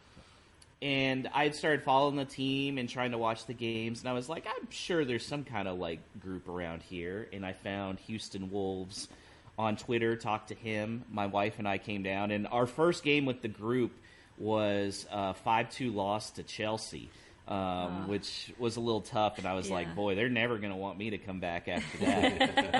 and 0.82 1.30
I 1.36 1.44
had 1.44 1.56
started 1.56 1.84
following 1.84 2.16
the 2.16 2.26
team 2.26 2.80
and 2.80 2.90
trying 2.90 3.12
to 3.12 3.20
watch 3.20 3.46
the 3.46 3.54
games, 3.54 4.00
and 4.00 4.10
I 4.10 4.14
was 4.14 4.28
like, 4.28 4.48
I'm 4.48 4.72
sure 4.72 5.06
there's 5.06 5.26
some 5.26 5.44
kind 5.44 5.68
of 5.68 5.78
like 5.78 6.00
group 6.20 6.50
around 6.50 6.82
here. 6.82 7.28
And 7.32 7.46
I 7.46 7.54
found 7.54 8.00
Houston 8.00 8.50
Wolves 8.50 9.08
on 9.58 9.78
Twitter, 9.78 10.16
talked 10.16 10.50
to 10.50 10.56
him. 10.56 11.04
My 11.12 11.28
wife 11.28 11.56
and 11.60 11.68
I 11.68 11.78
came 11.78 12.04
down, 12.04 12.32
and 12.32 12.48
our 12.48 12.66
first 12.66 13.04
game 13.04 13.26
with 13.26 13.42
the 13.42 13.48
group 13.48 13.92
was 14.38 15.06
a 15.12 15.34
five 15.34 15.72
two 15.72 15.92
loss 15.92 16.32
to 16.32 16.44
Chelsea. 16.44 17.10
Um, 17.48 18.08
Which 18.08 18.52
was 18.58 18.76
a 18.76 18.80
little 18.80 19.02
tough, 19.02 19.38
and 19.38 19.46
I 19.46 19.54
was 19.54 19.68
Yeah. 19.70 19.76
like, 19.76 19.96
"Boy, 19.96 20.16
they're 20.16 20.30
never 20.30 20.58
going 20.58 20.72
to 20.72 20.78
want 20.78 20.98
me 20.98 21.12
to 21.12 21.20
come 21.20 21.40
back 21.40 21.68
after 21.68 21.98
that." 22.00 22.76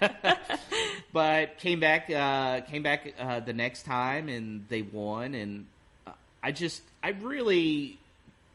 Uh, 0.00 0.08
but 1.12 1.58
came 1.58 1.80
back 1.80 2.08
uh, 2.10 2.60
came 2.62 2.82
back 2.82 3.12
uh, 3.18 3.40
the 3.40 3.52
next 3.52 3.82
time 3.84 4.28
and 4.28 4.64
they 4.68 4.82
won 4.82 5.34
and 5.34 5.66
uh, 6.06 6.12
I 6.42 6.52
just 6.52 6.82
I 7.02 7.10
really 7.10 7.98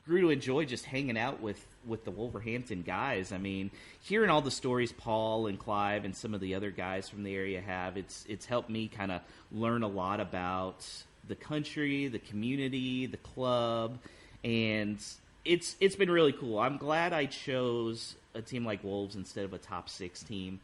grew 0.06 0.22
to 0.22 0.30
enjoy 0.30 0.66
just 0.66 0.86
hanging 0.86 1.18
out 1.18 1.42
with 1.42 1.64
with 1.86 2.06
the 2.06 2.12
Wolverhampton 2.12 2.82
guys. 2.82 3.32
I 3.32 3.38
mean, 3.38 3.72
hearing 4.02 4.30
all 4.30 4.42
the 4.42 4.52
stories 4.52 4.92
Paul 4.92 5.48
and 5.48 5.60
Clive 5.60 6.06
and 6.06 6.16
some 6.16 6.34
of 6.34 6.42
the 6.42 6.56
other 6.56 6.72
guys 6.72 7.10
from 7.10 7.24
the 7.24 7.36
area 7.36 7.62
have, 7.62 7.98
it's 7.98 8.26
it's 8.28 8.46
helped 8.46 8.70
me 8.70 8.88
kind 8.88 9.12
of 9.12 9.22
learn 9.52 9.84
a 9.84 9.88
lot 9.88 10.20
about 10.20 10.86
the 11.28 11.36
country, 11.36 12.08
the 12.08 12.20
community, 12.20 13.06
the 13.06 13.18
club, 13.18 13.98
and 14.44 15.04
it's 15.46 15.76
it's 15.80 15.96
been 15.96 16.12
really 16.12 16.34
cool. 16.34 16.60
I'm 16.60 16.78
glad 16.78 17.14
I 17.14 17.26
chose 17.26 18.16
a 18.36 18.42
team 18.42 18.66
like 18.66 18.84
Wolves 18.84 19.16
instead 19.16 19.46
of 19.46 19.54
a 19.54 19.58
top 19.58 19.90
six 19.90 20.24
team, 20.24 20.60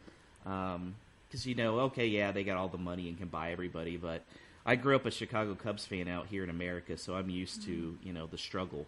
um, 0.46 0.94
because 1.28 1.46
you 1.46 1.54
know, 1.54 1.80
okay, 1.80 2.06
yeah, 2.06 2.32
they 2.32 2.44
got 2.44 2.56
all 2.56 2.68
the 2.68 2.78
money 2.78 3.08
and 3.08 3.18
can 3.18 3.28
buy 3.28 3.52
everybody, 3.52 3.96
but 3.96 4.22
I 4.64 4.76
grew 4.76 4.96
up 4.96 5.06
a 5.06 5.10
Chicago 5.10 5.54
Cubs 5.54 5.86
fan 5.86 6.08
out 6.08 6.26
here 6.26 6.44
in 6.44 6.50
America, 6.50 6.96
so 6.96 7.14
I'm 7.14 7.30
used 7.30 7.64
to 7.64 7.70
mm-hmm. 7.70 8.06
you 8.06 8.12
know 8.12 8.26
the 8.26 8.38
struggle. 8.38 8.86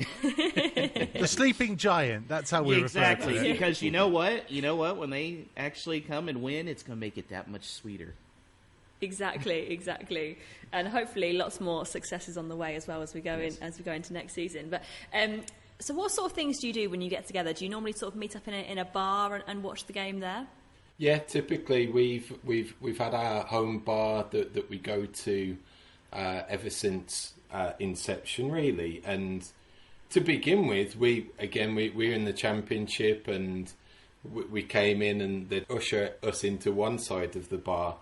the 0.22 1.26
sleeping 1.26 1.76
giant. 1.76 2.28
That's 2.28 2.50
how 2.50 2.62
we 2.62 2.78
exactly, 2.80 3.34
refer 3.34 3.44
to 3.44 3.50
it. 3.50 3.52
because 3.52 3.82
you 3.82 3.90
know 3.90 4.08
what, 4.08 4.50
you 4.50 4.62
know 4.62 4.76
what, 4.76 4.96
when 4.96 5.10
they 5.10 5.44
actually 5.56 6.00
come 6.00 6.28
and 6.28 6.42
win, 6.42 6.68
it's 6.68 6.82
gonna 6.82 7.00
make 7.00 7.18
it 7.18 7.28
that 7.30 7.48
much 7.50 7.64
sweeter. 7.64 8.14
Exactly, 9.00 9.70
exactly, 9.70 10.38
and 10.72 10.88
hopefully 10.88 11.32
lots 11.34 11.60
more 11.60 11.84
successes 11.84 12.36
on 12.38 12.48
the 12.48 12.56
way 12.56 12.74
as 12.74 12.86
well 12.86 13.02
as 13.02 13.12
we 13.14 13.20
go 13.20 13.36
Yes. 13.36 13.58
in 13.58 13.62
as 13.64 13.78
we 13.78 13.84
go 13.84 13.92
into 13.92 14.12
next 14.12 14.32
season. 14.34 14.70
But 14.70 14.82
um, 15.12 15.42
so, 15.80 15.92
what 15.94 16.10
sort 16.10 16.30
of 16.30 16.32
things 16.36 16.58
do 16.60 16.66
you 16.68 16.72
do 16.72 16.88
when 16.88 17.00
you 17.02 17.10
get 17.10 17.26
together? 17.26 17.52
Do 17.52 17.64
you 17.64 17.70
normally 17.70 17.92
sort 17.92 18.14
of 18.14 18.18
meet 18.18 18.34
up 18.36 18.46
in 18.48 18.54
a, 18.54 18.58
in 18.62 18.78
a 18.78 18.84
bar 18.84 19.34
and, 19.34 19.44
and 19.46 19.62
watch 19.62 19.86
the 19.86 19.92
game 19.92 20.20
there? 20.20 20.46
Yeah, 20.96 21.18
typically 21.18 21.88
we've 21.88 22.32
we've 22.44 22.74
we've 22.80 22.98
had 22.98 23.14
our 23.14 23.42
home 23.42 23.80
bar 23.80 24.26
that, 24.30 24.54
that 24.54 24.70
we 24.70 24.78
go 24.78 25.06
to 25.06 25.56
uh, 26.12 26.42
ever 26.48 26.70
since 26.70 27.34
uh, 27.52 27.72
inception, 27.80 28.50
really. 28.50 29.02
And 29.04 29.44
to 30.14 30.20
begin 30.20 30.68
with, 30.68 30.96
we 30.96 31.26
again 31.38 31.74
we 31.74 31.90
we're 31.90 32.14
in 32.14 32.24
the 32.24 32.32
championship, 32.32 33.26
and 33.26 33.72
we, 34.22 34.44
we 34.44 34.62
came 34.62 35.02
in 35.02 35.20
and 35.20 35.48
they 35.50 35.66
usher 35.68 36.12
us 36.22 36.44
into 36.44 36.72
one 36.72 36.98
side 36.98 37.34
of 37.34 37.48
the 37.48 37.58
bar 37.58 37.96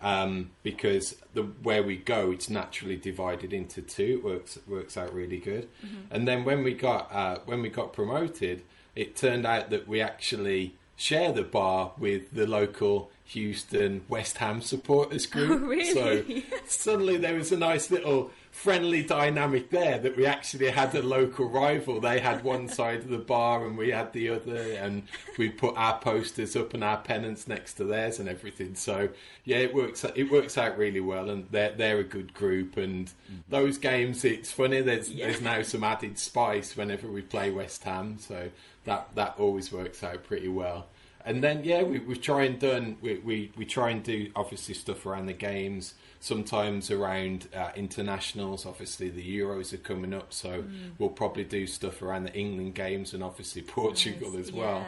um, 0.00 0.50
because 0.62 1.16
the 1.34 1.42
where 1.42 1.82
we 1.82 1.96
go, 1.96 2.30
it's 2.30 2.48
naturally 2.48 2.96
divided 2.96 3.52
into 3.52 3.82
two. 3.82 4.20
It 4.20 4.24
works 4.24 4.58
works 4.68 4.96
out 4.96 5.12
really 5.12 5.38
good. 5.38 5.68
And 6.10 6.26
then 6.28 6.44
when 6.44 6.62
we 6.62 6.72
got 6.72 7.12
uh, 7.12 7.38
when 7.46 7.62
we 7.62 7.68
got 7.68 7.92
promoted, 7.92 8.62
it 8.94 9.16
turned 9.16 9.44
out 9.44 9.70
that 9.70 9.88
we 9.88 10.00
actually 10.00 10.76
share 10.94 11.32
the 11.32 11.42
bar 11.42 11.92
with 11.98 12.32
the 12.32 12.46
local 12.46 13.10
Houston 13.26 14.02
West 14.08 14.38
Ham 14.38 14.60
supporters 14.60 15.26
oh, 15.26 15.30
group. 15.32 15.62
Oh, 15.62 15.66
really? 15.66 15.92
So 15.92 16.24
suddenly 16.66 17.16
there 17.16 17.34
was 17.34 17.50
a 17.52 17.56
nice 17.56 17.90
little 17.90 18.30
friendly 18.56 19.02
dynamic 19.02 19.68
there 19.68 19.98
that 19.98 20.16
we 20.16 20.24
actually 20.24 20.70
had 20.70 20.94
a 20.94 21.02
local 21.02 21.46
rival. 21.46 22.00
They 22.00 22.20
had 22.20 22.42
one 22.42 22.68
side 22.78 23.00
of 23.00 23.08
the 23.08 23.18
bar 23.18 23.66
and 23.66 23.76
we 23.76 23.90
had 23.90 24.12
the 24.12 24.30
other, 24.30 24.56
and 24.56 25.02
we 25.36 25.50
put 25.50 25.76
our 25.76 25.98
posters 25.98 26.56
up 26.56 26.72
and 26.72 26.82
our 26.82 26.96
pennants 26.98 27.48
next 27.48 27.74
to 27.74 27.84
theirs 27.84 28.18
and 28.18 28.28
everything. 28.28 28.74
So 28.76 29.08
yeah, 29.44 29.58
it 29.58 29.74
works. 29.74 30.04
It 30.14 30.30
works 30.30 30.56
out 30.56 30.78
really 30.78 31.00
well, 31.00 31.28
and 31.28 31.46
they're 31.50 31.72
they're 31.72 31.98
a 31.98 32.04
good 32.04 32.32
group. 32.32 32.76
And 32.76 33.06
mm. 33.06 33.40
those 33.48 33.76
games, 33.76 34.24
it's 34.24 34.52
funny. 34.52 34.80
There's 34.80 35.10
Yeah. 35.10 35.26
there's 35.26 35.40
now 35.42 35.62
some 35.62 35.84
added 35.84 36.18
spice 36.18 36.76
whenever 36.76 37.08
we 37.08 37.22
play 37.22 37.50
West 37.50 37.82
Ham, 37.84 38.18
so 38.18 38.50
that 38.84 39.08
that 39.16 39.34
always 39.38 39.72
works 39.72 40.02
out 40.02 40.24
pretty 40.24 40.48
well. 40.48 40.86
And 41.26 41.42
then 41.42 41.64
yeah, 41.64 41.82
we 41.82 41.98
we 41.98 42.16
try 42.16 42.44
and 42.44 42.58
done 42.58 42.96
we, 43.02 43.16
we 43.18 43.52
we 43.56 43.64
try 43.66 43.90
and 43.90 44.02
do 44.02 44.30
obviously 44.36 44.74
stuff 44.74 45.04
around 45.04 45.26
the 45.26 45.32
games. 45.34 45.94
Sometimes 46.20 46.90
around 46.90 47.48
uh, 47.54 47.70
internationals. 47.76 48.64
Obviously 48.64 49.10
the 49.10 49.38
Euros 49.40 49.72
are 49.72 49.78
coming 49.78 50.14
up, 50.14 50.32
so 50.32 50.64
we'll 50.98 51.10
probably 51.10 51.44
do 51.44 51.66
stuff 51.66 52.00
around 52.00 52.24
the 52.24 52.34
England 52.34 52.74
games 52.74 53.12
and 53.12 53.22
obviously 53.22 53.62
Portugal 53.62 54.30
Nice, 54.30 54.48
as 54.48 54.52
well. 54.52 54.86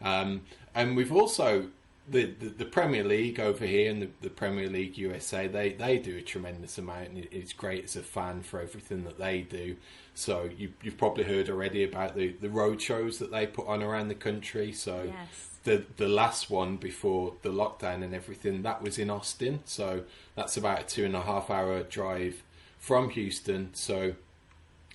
yeah. 0.00 0.20
Um, 0.20 0.42
and 0.74 0.96
we've 0.96 1.12
also 1.12 1.68
the, 2.10 2.24
the, 2.24 2.48
the 2.48 2.64
Premier 2.64 3.04
League 3.04 3.38
over 3.38 3.66
here 3.66 3.90
and 3.90 4.00
the, 4.02 4.08
the 4.22 4.30
Premier 4.30 4.68
League 4.68 4.96
USA. 4.98 5.46
They 5.46 5.72
they 5.72 5.98
do 5.98 6.16
a 6.16 6.22
tremendous 6.22 6.78
amount, 6.78 7.08
and 7.10 7.28
it's 7.30 7.52
great 7.52 7.84
as 7.84 7.96
a 7.96 8.02
fan 8.02 8.42
for 8.42 8.60
everything 8.60 9.04
that 9.04 9.18
they 9.18 9.40
do. 9.42 9.76
So 10.14 10.48
you, 10.56 10.72
you've 10.82 10.98
probably 10.98 11.24
heard 11.24 11.48
already 11.50 11.84
about 11.84 12.14
the 12.14 12.28
the 12.40 12.50
road 12.50 12.80
shows 12.80 13.18
that 13.18 13.30
they 13.30 13.46
put 13.46 13.66
on 13.66 13.82
around 13.82 14.08
the 14.08 14.14
country. 14.14 14.72
So 14.72 15.04
Yes. 15.06 15.44
The 15.68 15.84
the 15.98 16.08
last 16.08 16.48
one 16.48 16.76
before 16.76 17.34
the 17.42 17.50
lockdown 17.50 18.02
and 18.02 18.14
everything 18.14 18.62
that 18.62 18.82
was 18.82 18.98
in 18.98 19.10
Austin. 19.10 19.60
So 19.66 20.04
that's 20.34 20.56
about 20.56 20.80
a 20.80 20.84
two 20.84 21.04
and 21.04 21.14
a 21.14 21.20
half 21.20 21.50
hour 21.50 21.82
drive 21.82 22.42
from 22.78 23.10
Houston. 23.10 23.70
So 23.74 24.14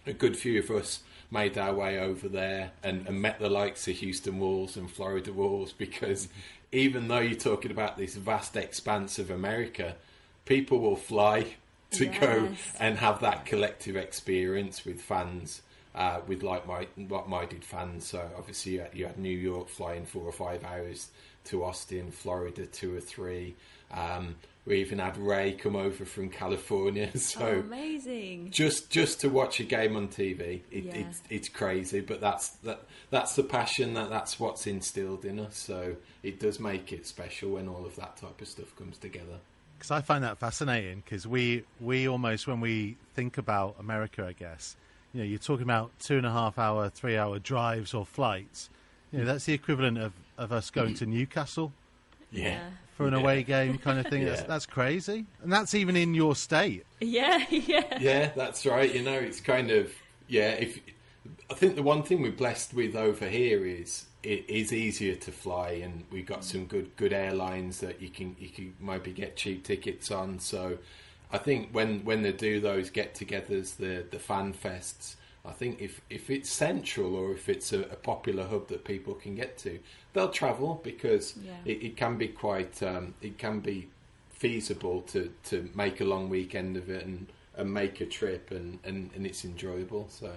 a 0.08 0.14
good 0.14 0.36
few 0.36 0.60
of 0.60 0.72
us 0.72 1.02
made 1.30 1.58
our 1.58 1.74
way 1.76 2.00
over 2.00 2.28
there 2.28 2.72
and, 2.84 3.08
and 3.08 3.22
met 3.22 3.40
the 3.40 3.50
likes 3.50 3.88
of 3.88 3.96
Houston 3.98 4.40
Wolves 4.40 4.76
and 4.76 4.90
Florida 4.90 5.32
Wolves 5.32 5.74
because 5.86 6.28
even 6.72 7.08
though 7.08 7.20
you're 7.20 7.38
talking 7.38 7.72
about 7.72 7.98
this 7.98 8.16
vast 8.16 8.56
expanse 8.56 9.20
of 9.20 9.30
America, 9.30 9.96
people 10.46 10.80
will 10.80 10.96
fly 10.96 11.56
to 11.92 12.08
go 12.08 12.50
and 12.80 12.98
have 12.98 13.20
that 13.22 13.46
collective 13.46 13.96
experience 13.96 14.84
with 14.84 15.00
fans. 15.00 15.62
Uh, 15.96 16.22
with 16.26 16.42
like-minded, 16.42 17.12
like-minded 17.12 17.64
fans, 17.64 18.08
so 18.08 18.28
obviously 18.36 18.72
you 18.74 18.80
had, 18.80 18.90
you 18.96 19.06
had 19.06 19.20
New 19.20 19.38
York 19.38 19.70
flying 19.70 20.06
four 20.06 20.24
or 20.24 20.32
five 20.32 20.64
hours 20.64 21.10
to 21.46 21.64
Austin, 21.64 22.10
Florida 22.10 22.66
two 22.66 22.96
or 22.96 23.00
three. 23.00 23.56
Um, 23.92 24.36
we 24.66 24.78
even 24.82 24.98
had 24.98 25.18
Ray 25.18 25.52
come 25.52 25.76
over 25.76 26.04
from 26.04 26.30
California, 26.30 27.16
so 27.18 27.46
oh, 27.46 27.60
amazing. 27.60 28.50
just 28.50 28.90
just 28.90 29.22
to 29.22 29.30
watch 29.30 29.60
a 29.60 29.64
game 29.66 29.96
on 29.96 30.08
TV, 30.08 30.62
it, 30.72 30.86
Yeah. 30.86 30.96
it's 30.96 31.22
it's 31.30 31.50
crazy. 31.50 32.00
But 32.02 32.22
that's 32.22 32.50
that 32.64 32.86
that's 33.12 33.36
the 33.36 33.44
passion 33.44 33.94
that 33.94 34.10
that's 34.10 34.40
what's 34.40 34.66
instilled 34.66 35.26
in 35.26 35.40
us. 35.40 35.58
So 35.58 35.96
it 36.24 36.40
does 36.40 36.60
make 36.60 36.92
it 36.92 37.06
special 37.06 37.52
when 37.52 37.68
all 37.68 37.86
of 37.86 37.96
that 37.98 38.18
type 38.18 38.42
of 38.42 38.48
stuff 38.48 38.76
comes 38.78 38.98
together. 38.98 39.38
because 39.78 39.92
I 39.92 40.02
find 40.02 40.24
that 40.24 40.40
fascinating. 40.40 41.04
Because 41.06 41.28
we 41.28 41.66
we 41.80 42.08
almost 42.08 42.48
when 42.48 42.62
we 42.62 42.98
think 43.14 43.38
about 43.38 43.76
America, 43.80 44.26
I 44.26 44.34
guess 44.34 44.76
you 45.14 45.20
know 45.22 45.26
you're 45.26 45.40
talking 45.40 45.64
about 45.64 45.92
two 46.00 46.18
and 46.18 46.26
a 46.26 46.32
half 46.32 46.58
hour, 46.58 46.90
three 46.90 47.18
hour 47.18 47.40
drives 47.40 47.94
or 47.94 48.06
flights. 48.06 48.70
You 49.12 49.20
know 49.20 49.26
that's 49.26 49.46
the 49.46 49.54
equivalent 49.54 49.98
of, 50.00 50.14
of 50.38 50.52
us 50.52 50.72
going 50.72 50.96
to 50.96 51.06
Newcastle 51.06 51.72
Yeah. 52.32 52.60
for 52.98 53.06
an 53.08 53.14
Yeah. 53.14 53.20
away 53.20 53.44
game 53.44 53.78
kind 53.78 54.00
of 54.00 54.08
thing. 54.08 54.26
That's, 54.26 54.42
Yeah. 54.42 54.48
that's 54.48 54.66
crazy, 54.66 55.26
and 55.44 55.52
that's 55.54 55.76
even 55.76 55.96
in 55.96 56.14
your 56.16 56.36
state. 56.36 56.86
Yeah, 57.00 57.46
yeah. 57.52 57.98
Yeah, 58.00 58.32
that's 58.36 58.66
right. 58.66 58.94
You 58.94 59.04
know, 59.04 59.14
it's 59.14 59.40
kind 59.40 59.70
of 59.72 59.92
yeah. 60.28 60.52
If 60.54 60.80
I 61.50 61.54
think 61.54 61.76
the 61.76 61.84
one 61.84 62.02
thing 62.04 62.22
we're 62.22 62.32
blessed 62.32 62.74
with 62.74 62.96
over 62.96 63.28
here 63.30 63.66
is 63.66 64.06
it 64.24 64.50
is 64.50 64.74
easier 64.74 65.16
to 65.16 65.32
fly, 65.32 65.72
and 65.84 66.06
we've 66.12 66.26
got 66.26 66.44
some 66.44 66.66
good 66.66 66.96
good 66.96 67.14
airlines 67.14 67.82
that 67.82 68.02
you 68.02 68.10
can 68.10 68.36
you 68.40 68.50
can 68.50 68.74
maybe 68.80 69.12
get 69.12 69.36
cheap 69.36 69.64
tickets 69.64 70.10
on. 70.10 70.40
So 70.40 70.80
I 71.34 71.40
think 71.40 71.72
when 71.72 72.06
when 72.06 72.22
they 72.22 72.32
do 72.32 72.62
those 72.62 72.90
get-togethers, 72.90 73.76
the 73.78 74.06
the 74.10 74.20
fan 74.20 74.54
fests. 74.54 75.16
I 75.46 75.52
think 75.52 75.82
if, 75.82 76.00
if 76.10 76.30
it's 76.30 76.50
central 76.50 77.16
or 77.18 77.34
if 77.34 77.50
it's 77.50 77.74
a, 77.74 77.82
a 77.82 77.98
popular 77.98 78.46
hub 78.48 78.70
that 78.70 78.86
people 78.86 79.14
can 79.14 79.36
get 79.36 79.58
to, 79.58 79.78
they'll 80.14 80.30
travel 80.30 80.80
because 80.86 81.36
Yeah. 81.44 81.52
it, 81.66 81.84
it 81.84 81.98
can 81.98 82.18
be 82.18 82.30
quite 82.30 82.82
um, 82.82 83.14
it 83.22 83.38
can 83.38 83.60
be 83.60 83.90
feasible 84.30 85.02
to, 85.02 85.34
to 85.50 85.70
make 85.76 86.00
a 86.02 86.06
long 86.06 86.30
weekend 86.30 86.78
of 86.78 86.90
it 86.90 87.06
and, 87.06 87.28
and 87.58 87.74
make 87.74 88.00
a 88.02 88.06
trip 88.06 88.52
and, 88.52 88.80
and, 88.86 89.12
and 89.16 89.26
it's 89.26 89.44
enjoyable. 89.46 90.08
So 90.10 90.32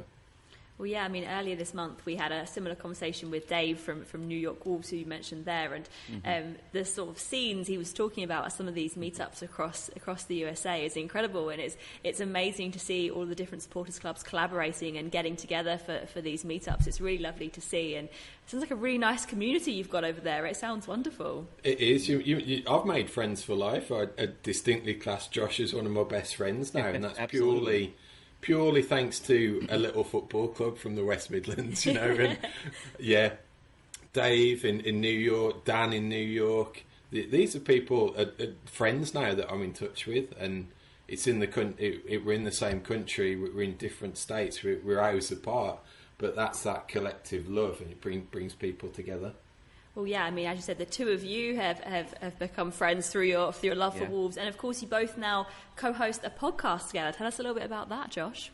Well, 0.78 0.86
yeah, 0.86 1.04
I 1.04 1.08
mean, 1.08 1.24
earlier 1.24 1.56
this 1.56 1.72
month 1.72 2.04
we 2.04 2.16
had 2.16 2.32
a 2.32 2.46
similar 2.46 2.74
conversation 2.74 3.30
with 3.30 3.48
Dave 3.48 3.78
from, 3.78 4.04
from 4.04 4.28
New 4.28 4.36
York 4.36 4.66
Wolves, 4.66 4.90
who 4.90 4.96
you 4.96 5.06
mentioned 5.06 5.46
there, 5.46 5.72
and 5.72 5.88
um, 6.24 6.56
the 6.72 6.84
sort 6.84 7.08
of 7.08 7.18
scenes 7.18 7.66
he 7.66 7.78
was 7.78 7.94
talking 7.94 8.24
about 8.24 8.44
at 8.44 8.52
some 8.52 8.68
of 8.68 8.74
these 8.74 8.94
meetups 8.94 9.40
across 9.40 9.88
across 9.96 10.24
the 10.24 10.34
USA 10.36 10.84
is 10.84 10.96
incredible, 10.96 11.48
and 11.48 11.60
it's 11.62 11.76
it's 12.04 12.20
amazing 12.20 12.72
to 12.72 12.78
see 12.78 13.10
all 13.10 13.24
the 13.24 13.34
different 13.34 13.62
supporters 13.62 13.98
clubs 13.98 14.22
collaborating 14.22 14.98
and 14.98 15.10
getting 15.10 15.34
together 15.34 15.78
for, 15.78 16.06
for 16.12 16.20
these 16.20 16.44
meetups. 16.44 16.86
It's 16.86 17.00
really 17.00 17.22
lovely 17.22 17.48
to 17.50 17.60
see, 17.60 17.94
and 17.94 18.08
it 18.08 18.14
sounds 18.50 18.60
like 18.60 18.70
a 18.70 18.76
really 18.76 18.98
nice 18.98 19.24
community 19.24 19.72
you've 19.72 19.90
got 19.90 20.04
over 20.04 20.20
there. 20.20 20.44
It 20.44 20.56
sounds 20.56 20.86
wonderful. 20.86 21.48
it 21.64 21.80
is. 21.80 22.06
You, 22.06 22.18
you, 22.18 22.36
you, 22.36 22.62
I've 22.68 22.84
made 22.84 23.08
friends 23.08 23.42
for 23.42 23.54
life. 23.54 23.90
I, 23.90 24.08
I 24.18 24.28
distinctly 24.42 24.94
class 24.94 25.26
Josh 25.26 25.58
as 25.58 25.72
one 25.72 25.86
of 25.86 25.92
my 25.92 26.04
best 26.04 26.36
friends 26.36 26.74
now, 26.74 26.86
and 26.86 27.02
that's 27.16 27.30
purely 27.30 27.94
purely 28.46 28.80
thanks 28.80 29.18
to 29.18 29.66
a 29.70 29.76
little 29.76 30.04
football 30.04 30.46
club 30.46 30.78
from 30.78 30.94
the 30.94 31.04
West 31.04 31.32
Midlands. 31.32 31.84
You 31.84 31.94
know, 31.94 32.12
and 32.12 32.38
yeah, 33.00 33.32
Dave 34.12 34.64
in, 34.64 34.82
in 34.82 35.00
New 35.00 35.08
York, 35.08 35.64
Dan 35.64 35.92
in 35.92 36.08
New 36.08 36.14
York. 36.16 36.84
These 37.10 37.56
are 37.56 37.60
people, 37.60 38.14
uh, 38.16 38.26
uh, 38.40 38.46
friends 38.64 39.14
now 39.14 39.34
that 39.34 39.50
I'm 39.50 39.62
in 39.62 39.72
touch 39.72 40.06
with, 40.06 40.32
and 40.38 40.68
it's 41.08 41.26
in 41.26 41.40
the 41.40 41.48
coun- 41.48 41.74
it, 41.76 42.04
it, 42.06 42.24
we're 42.24 42.34
in 42.34 42.44
the 42.44 42.52
same 42.52 42.82
country, 42.82 43.34
we're 43.34 43.62
in 43.62 43.76
different 43.76 44.16
states, 44.16 44.62
we're, 44.62 44.80
we're 44.84 45.00
hours 45.00 45.32
apart, 45.32 45.80
but 46.16 46.36
that's 46.36 46.62
that 46.62 46.86
collective 46.86 47.50
love, 47.50 47.80
and 47.80 47.90
it 47.90 48.00
bring, 48.00 48.28
brings 48.30 48.54
people 48.54 48.90
together. 48.90 49.32
Well, 49.96 50.06
yeah, 50.06 50.24
I 50.24 50.30
mean, 50.30 50.46
as 50.46 50.56
you 50.56 50.62
said, 50.62 50.76
the 50.76 50.84
two 50.84 51.08
of 51.08 51.24
you 51.24 51.56
have, 51.56 51.80
have, 51.80 52.12
have 52.20 52.38
become 52.38 52.70
friends 52.70 53.08
through 53.08 53.24
your 53.24 53.50
through 53.50 53.68
your 53.68 53.76
love 53.76 53.96
for 53.96 54.04
Wolves, 54.04 54.36
and 54.36 54.46
of 54.46 54.58
course, 54.58 54.82
you 54.82 54.88
both 54.88 55.16
now 55.16 55.46
co-host 55.74 56.20
a 56.22 56.28
podcast 56.28 56.88
together. 56.88 57.16
Tell 57.16 57.26
us 57.26 57.38
a 57.38 57.42
little 57.42 57.54
bit 57.54 57.64
about 57.64 57.88
that, 57.88 58.10
Josh. 58.10 58.52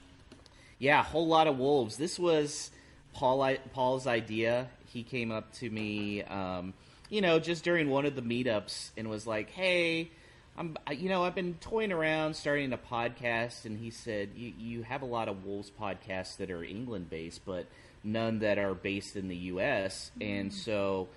Yeah, 0.78 1.00
a 1.00 1.02
whole 1.02 1.26
lot 1.26 1.48
of 1.48 1.58
wolves. 1.58 1.96
This 1.96 2.16
was 2.16 2.70
Paul 3.12 3.56
Paul's 3.72 4.06
idea. 4.06 4.68
He 4.86 5.02
came 5.02 5.32
up 5.32 5.52
to 5.54 5.68
me, 5.68 6.22
um, 6.22 6.74
you 7.10 7.20
know, 7.20 7.40
just 7.40 7.64
during 7.64 7.90
one 7.90 8.06
of 8.06 8.14
the 8.14 8.22
meetups, 8.22 8.90
and 8.96 9.10
was 9.10 9.26
like, 9.26 9.50
"Hey, 9.50 10.12
I'm, 10.56 10.76
you 10.92 11.08
know, 11.08 11.24
I've 11.24 11.34
been 11.34 11.54
toying 11.54 11.90
around 11.90 12.34
starting 12.34 12.72
a 12.72 12.78
podcast." 12.78 13.64
And 13.64 13.80
he 13.80 13.90
said, 13.90 14.30
"You 14.36 14.52
you 14.56 14.82
have 14.84 15.02
a 15.02 15.06
lot 15.06 15.28
of 15.28 15.44
wolves 15.44 15.72
podcasts 15.80 16.36
that 16.36 16.52
are 16.52 16.62
England 16.62 17.10
based, 17.10 17.44
but 17.44 17.66
none 18.04 18.38
that 18.38 18.58
are 18.58 18.74
based 18.74 19.16
in 19.16 19.26
the 19.26 19.36
U.S." 19.36 20.12
And 20.20 20.52
so 20.54 21.08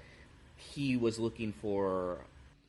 he 0.56 0.98
was 0.98 1.20
looking 1.20 1.54
for 1.54 2.20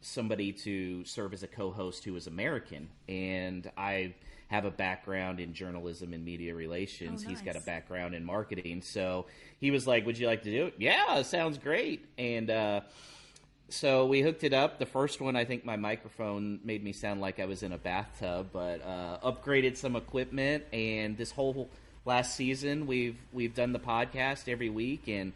somebody 0.01 0.53
to 0.53 1.05
serve 1.05 1.33
as 1.33 1.42
a 1.42 1.46
co-host 1.49 2.05
who 2.05 2.12
was 2.12 2.27
American, 2.27 2.88
and 3.09 3.70
I 3.77 4.14
have 4.49 4.64
a 4.64 4.70
background 4.70 5.40
in 5.40 5.55
journalism 5.55 6.12
and 6.12 6.25
media 6.25 6.55
relations. 6.55 7.25
Oh, 7.25 7.29
He's 7.29 7.42
got 7.42 7.57
a 7.57 7.61
background 7.61 8.14
in 8.14 8.25
marketing, 8.25 8.83
so 8.83 9.27
he 9.61 9.70
was 9.70 9.87
like, 9.87 10.07
"Would 10.07 10.18
you 10.18 10.27
like 10.27 10.42
to 10.44 10.51
do 10.51 10.66
it?" 10.66 10.75
Yeah, 10.79 11.22
sounds 11.22 11.59
great. 11.59 12.05
And 12.16 12.49
uh, 12.51 12.81
so 13.68 14.07
we 14.07 14.20
hooked 14.20 14.44
it 14.44 14.53
up. 14.53 14.79
The 14.79 14.87
first 14.87 15.20
one, 15.20 15.35
I 15.35 15.44
think 15.44 15.64
my 15.64 15.77
microphone 15.77 16.61
made 16.62 16.85
me 16.85 16.92
sound 16.92 17.20
like 17.20 17.40
I 17.40 17.46
was 17.46 17.62
in 17.64 17.72
a 17.72 17.79
bathtub, 17.79 18.51
but 18.53 18.81
uh, 18.85 19.18
upgraded 19.25 19.77
some 19.77 19.96
equipment. 19.96 20.64
And 20.72 21.16
this 21.16 21.33
whole 21.33 21.68
last 22.05 22.37
season, 22.37 22.87
we've 22.87 23.18
we've 23.33 23.55
done 23.55 23.72
the 23.72 23.81
podcast 23.81 24.49
every 24.49 24.70
week, 24.70 25.09
and 25.09 25.33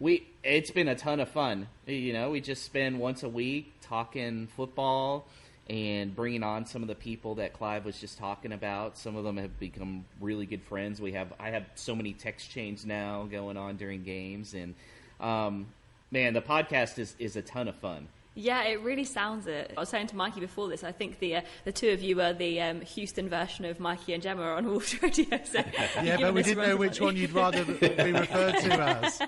we 0.00 0.26
it's 0.42 0.70
been 0.70 0.88
a 0.88 0.96
ton 0.96 1.20
of 1.20 1.28
fun. 1.28 1.68
You 1.86 2.14
know, 2.14 2.30
we 2.30 2.40
just 2.40 2.64
spend 2.64 2.98
once 2.98 3.22
a 3.22 3.28
week 3.28 3.72
talking 3.82 4.48
football 4.56 5.26
and 5.68 6.16
bringing 6.16 6.42
on 6.42 6.66
some 6.66 6.82
of 6.82 6.88
the 6.88 6.94
people 6.94 7.36
that 7.36 7.52
Clive 7.52 7.84
was 7.84 8.00
just 8.00 8.18
talking 8.18 8.52
about. 8.52 8.98
Some 8.98 9.14
of 9.14 9.22
them 9.22 9.36
have 9.36 9.60
become 9.60 10.04
really 10.20 10.46
good 10.46 10.62
friends. 10.62 11.00
We 11.00 11.12
have 11.12 11.32
I 11.38 11.50
have 11.50 11.66
so 11.74 11.94
many 11.94 12.14
text 12.14 12.50
chains 12.50 12.84
now 12.86 13.28
going 13.30 13.56
on 13.56 13.76
during 13.76 14.02
games, 14.02 14.54
and 14.54 14.74
um, 15.20 15.66
man, 16.10 16.32
the 16.32 16.42
podcast 16.42 16.98
is 16.98 17.14
is 17.18 17.36
a 17.36 17.42
ton 17.42 17.68
of 17.68 17.76
fun. 17.76 18.08
Yeah, 18.40 18.62
it 18.62 18.80
really 18.80 19.04
sounds 19.04 19.46
it. 19.46 19.74
I 19.76 19.80
was 19.80 19.90
saying 19.90 20.06
to 20.08 20.16
Mikey 20.16 20.40
before 20.40 20.66
this, 20.68 20.82
I 20.82 20.92
think 20.92 21.18
the 21.18 21.36
uh, 21.36 21.40
the 21.64 21.72
two 21.72 21.90
of 21.90 22.00
you 22.00 22.22
are 22.22 22.32
the 22.32 22.58
um, 22.62 22.80
Houston 22.80 23.28
version 23.28 23.66
of 23.66 23.78
Mikey 23.78 24.14
and 24.14 24.22
Gemma 24.22 24.42
on 24.42 24.66
Wolves 24.66 25.00
Radio. 25.02 25.38
So 25.44 25.62
Yeah, 26.02 26.16
but 26.18 26.32
we 26.32 26.42
didn't 26.42 26.66
know 26.66 26.76
which 26.76 27.02
one 27.02 27.16
you'd 27.16 27.32
rather 27.32 27.66
be 27.66 27.72
referred 28.12 28.56
to 28.60 28.72
as. 28.80 29.20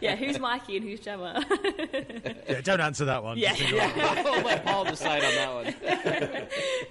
yeah, 0.00 0.16
who's 0.16 0.38
Mikey 0.38 0.78
and 0.78 0.86
who's 0.86 1.00
Gemma? 1.00 1.44
Yeah, 2.48 2.60
don't 2.62 2.80
answer 2.80 3.04
that 3.06 3.22
one. 3.22 3.36
Yeah. 3.38 3.54
Just 3.54 3.62
ignore 3.72 3.82
it. 3.88 3.98
I'll 3.98 4.42
let 4.42 4.64
Paul 4.64 4.84
decide 4.84 5.22
on 5.24 5.34
that 5.34 5.54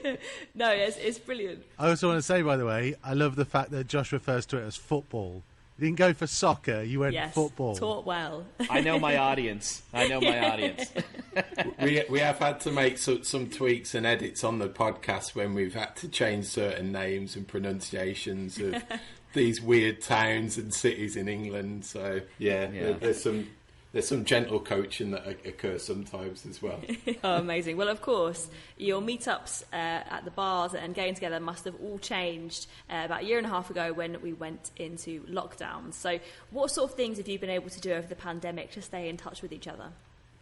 one. 0.04 0.18
no, 0.54 0.70
it's, 0.72 0.98
it's 0.98 1.18
brilliant. 1.18 1.64
I 1.80 1.90
also 1.90 2.10
want 2.10 2.18
to 2.20 2.22
say, 2.22 2.42
by 2.42 2.58
the 2.58 2.66
way, 2.66 2.96
I 3.04 3.14
love 3.14 3.36
the 3.36 3.46
fact 3.46 3.72
that 3.72 3.88
Josh 3.88 4.12
refers 4.12 4.46
to 4.48 4.58
it 4.58 4.64
as 4.64 4.76
football. 4.76 5.44
You 5.78 5.88
didn't 5.88 5.98
go 5.98 6.14
for 6.14 6.26
soccer, 6.26 6.84
you 6.84 7.02
went 7.02 7.14
Yes, 7.14 7.34
football. 7.34 7.76
taught 7.76 8.06
well. 8.06 8.46
I 8.70 8.80
know 8.80 8.98
my 8.98 9.18
audience. 9.30 9.82
I 9.94 10.08
know 10.08 10.22
my 10.22 10.40
audience. 10.52 10.94
we 11.82 12.02
we 12.10 12.20
have 12.20 12.38
had 12.40 12.62
to 12.62 12.72
make 12.72 12.98
some, 12.98 13.24
some 13.24 13.50
tweaks 13.50 13.94
and 13.94 14.06
edits 14.06 14.44
on 14.46 14.60
the 14.60 14.70
podcast 14.70 15.36
when 15.36 15.54
we've 15.54 15.74
had 15.74 15.96
to 15.98 16.08
change 16.08 16.46
certain 16.46 16.92
names 16.94 17.36
and 17.36 17.46
pronunciations 17.46 18.58
of 18.58 18.82
these 19.34 19.62
weird 19.62 20.02
towns 20.02 20.58
and 20.58 20.74
cities 20.74 21.18
in 21.18 21.28
England. 21.28 21.84
So 21.84 22.22
yeah, 22.38 22.70
Yeah. 22.72 22.84
There, 22.84 22.94
there's 22.94 23.22
some 23.24 23.50
there's 23.96 24.10
some 24.10 24.26
gentle 24.26 24.60
coaching 24.60 25.12
that 25.12 25.26
occurs 25.46 25.82
sometimes 25.82 26.46
as 26.46 26.62
well. 26.62 26.82
oh, 27.24 27.38
amazing. 27.38 27.78
Well, 27.78 27.88
of 27.88 28.02
course, 28.02 28.50
your 28.76 29.02
meetups 29.02 29.64
uh, 29.72 30.04
at 30.12 30.26
the 30.26 30.32
bars 30.32 30.74
and 30.74 30.94
getting 30.94 31.14
together 31.14 31.40
must 31.40 31.64
have 31.64 31.76
all 31.82 31.98
changed 32.00 32.68
uh, 32.90 33.04
about 33.06 33.22
a 33.22 33.26
year 33.26 33.38
and 33.38 33.48
a 33.48 33.50
half 33.50 33.70
ago 33.70 33.94
when 33.94 34.22
we 34.22 34.34
went 34.34 34.72
into 34.76 35.22
lockdown. 35.28 35.94
So, 35.94 36.20
what 36.52 36.72
sort 36.72 36.92
of 36.92 36.98
things 36.98 37.20
have 37.20 37.30
you 37.30 37.40
been 37.40 37.50
able 37.50 37.70
to 37.70 37.80
do 37.80 37.94
over 37.94 38.06
the 38.06 38.18
pandemic 38.18 38.72
to 38.72 38.82
stay 38.82 39.08
in 39.08 39.16
touch 39.16 39.42
with 39.42 39.54
each 39.54 39.68
other? 39.68 39.86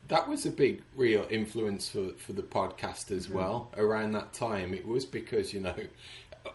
that 0.10 0.28
was 0.28 0.46
a 0.46 0.52
big 0.52 0.82
real 0.98 1.26
influence 1.30 1.88
for, 1.88 2.10
for 2.18 2.34
the 2.34 2.42
podcast 2.42 3.10
as 3.10 3.30
well 3.30 3.72
around 3.78 4.12
that 4.12 4.34
time 4.34 4.74
it 4.74 4.86
was 4.86 5.06
because 5.06 5.54
you 5.54 5.62
know 5.62 5.74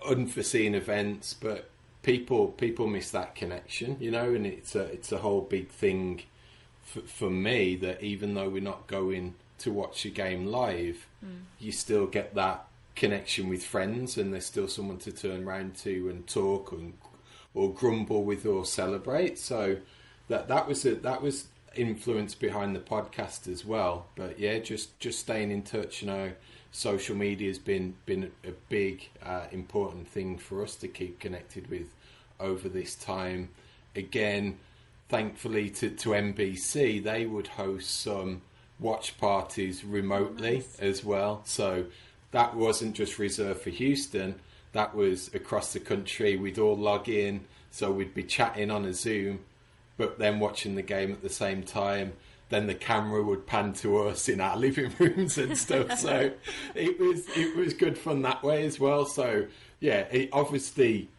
unforeseen 0.06 0.74
events 0.74 1.32
but 1.32 1.70
people 2.02 2.48
people 2.48 2.86
miss 2.86 3.10
that 3.10 3.34
connection 3.34 3.96
you 4.00 4.10
know 4.10 4.34
and 4.34 4.46
it's 4.46 4.74
a 4.74 4.82
it's 4.92 5.12
a 5.12 5.16
whole 5.16 5.40
big 5.40 5.66
thing 5.70 6.20
for, 6.88 7.00
for 7.00 7.30
me 7.30 7.76
that 7.76 8.02
even 8.02 8.34
though 8.34 8.48
we're 8.48 8.62
not 8.62 8.86
going 8.86 9.34
to 9.58 9.72
watch 9.72 10.04
a 10.04 10.10
game 10.10 10.46
live 10.46 11.06
you 11.58 11.72
still 11.72 12.06
get 12.06 12.34
that 12.34 12.66
connection 12.94 13.48
with 13.48 13.64
friends 13.64 14.16
and 14.18 14.32
there's 14.32 14.46
still 14.46 14.68
someone 14.68 14.98
to 14.98 15.12
turn 15.12 15.44
around 15.44 15.76
to 15.76 16.08
and 16.08 16.26
talk 16.26 16.72
and 16.72 16.94
or 17.54 17.72
grumble 17.72 18.24
with 18.24 18.44
or 18.46 18.64
celebrate. 18.64 19.38
So 19.38 19.78
that 20.28 20.48
that 20.48 20.68
was 20.68 20.84
a, 20.84 20.94
that 20.96 21.22
was 21.22 21.46
influence 21.76 22.34
behind 22.34 22.74
the 22.74 22.80
podcast 22.80 23.50
as 23.50 23.64
well. 23.64 24.06
But 24.16 24.38
yeah 24.38 24.58
just 24.58 24.98
just 25.00 25.20
staying 25.20 25.50
in 25.50 25.62
touch 25.62 26.02
you 26.02 26.08
know 26.08 26.32
social 26.70 27.16
media 27.16 27.48
has 27.48 27.58
been 27.58 27.94
been 28.04 28.30
a 28.44 28.52
big 28.68 29.08
uh, 29.24 29.46
important 29.52 30.08
thing 30.08 30.38
for 30.38 30.62
us 30.62 30.76
to 30.76 30.88
keep 30.88 31.20
connected 31.20 31.68
with 31.70 31.94
over 32.40 32.68
this 32.68 32.94
time. 32.94 33.48
Again 33.96 34.58
thankfully 35.08 35.70
to, 35.70 35.90
to 35.90 36.10
NBC 36.10 37.02
they 37.02 37.26
would 37.26 37.48
host 37.48 38.00
some 38.00 38.42
watch 38.78 39.18
parties 39.18 39.84
remotely 39.84 40.64
as 40.80 41.04
well 41.04 41.42
so 41.44 41.86
that 42.30 42.54
wasn't 42.54 42.94
just 42.94 43.18
reserved 43.18 43.60
for 43.60 43.70
Houston 43.70 44.34
that 44.72 44.94
was 44.94 45.32
across 45.34 45.72
the 45.72 45.80
country 45.80 46.36
we'd 46.36 46.58
all 46.58 46.76
log 46.76 47.08
in 47.08 47.40
so 47.70 47.90
we'd 47.90 48.14
be 48.14 48.22
chatting 48.22 48.70
on 48.70 48.84
a 48.84 48.92
Zoom 48.92 49.40
but 49.98 50.18
then 50.18 50.38
watching 50.38 50.76
the 50.76 50.82
game 50.82 51.12
at 51.12 51.20
the 51.20 51.28
same 51.28 51.62
time. 51.62 52.14
then 52.50 52.66
the 52.66 52.74
camera 52.74 53.22
would 53.22 53.46
pan 53.46 53.74
to 53.74 53.98
us 53.98 54.26
in 54.26 54.40
our 54.40 54.56
living 54.66 54.90
rooms 54.98 55.36
and 55.36 55.58
stuff. 55.58 55.98
so 55.98 56.30
it 56.74 56.98
was 56.98 57.28
it 57.36 57.54
was 57.54 57.74
good 57.74 57.98
fun 57.98 58.22
that 58.22 58.42
way 58.42 58.64
as 58.64 58.80
well. 58.80 59.04
So 59.04 59.46
yeah, 59.80 60.06
it 60.10 60.30
obviously 60.32 61.10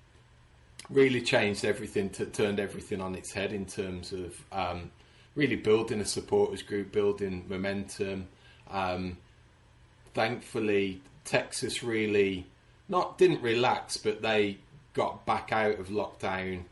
really 0.89 1.21
changed 1.21 1.65
everything, 1.65 2.09
turned 2.09 2.59
everything 2.59 3.01
on 3.01 3.15
its 3.15 3.31
head 3.31 3.53
in 3.53 3.65
terms 3.65 4.11
of 4.11 4.35
um, 4.51 4.91
really 5.35 5.55
building 5.55 6.01
a 6.01 6.05
supporters 6.05 6.61
group, 6.61 6.91
building 6.91 7.45
momentum. 7.47 8.27
Um, 8.69 9.17
thankfully, 10.13 11.01
Texas 11.25 11.83
really 11.83 12.47
not 12.87 13.17
didn't 13.17 13.41
relax, 13.41 13.97
but 13.97 14.21
they 14.21 14.57
got 14.93 15.25
back 15.25 15.51
out 15.51 15.79
of 15.79 15.89
lockdown 15.89 16.63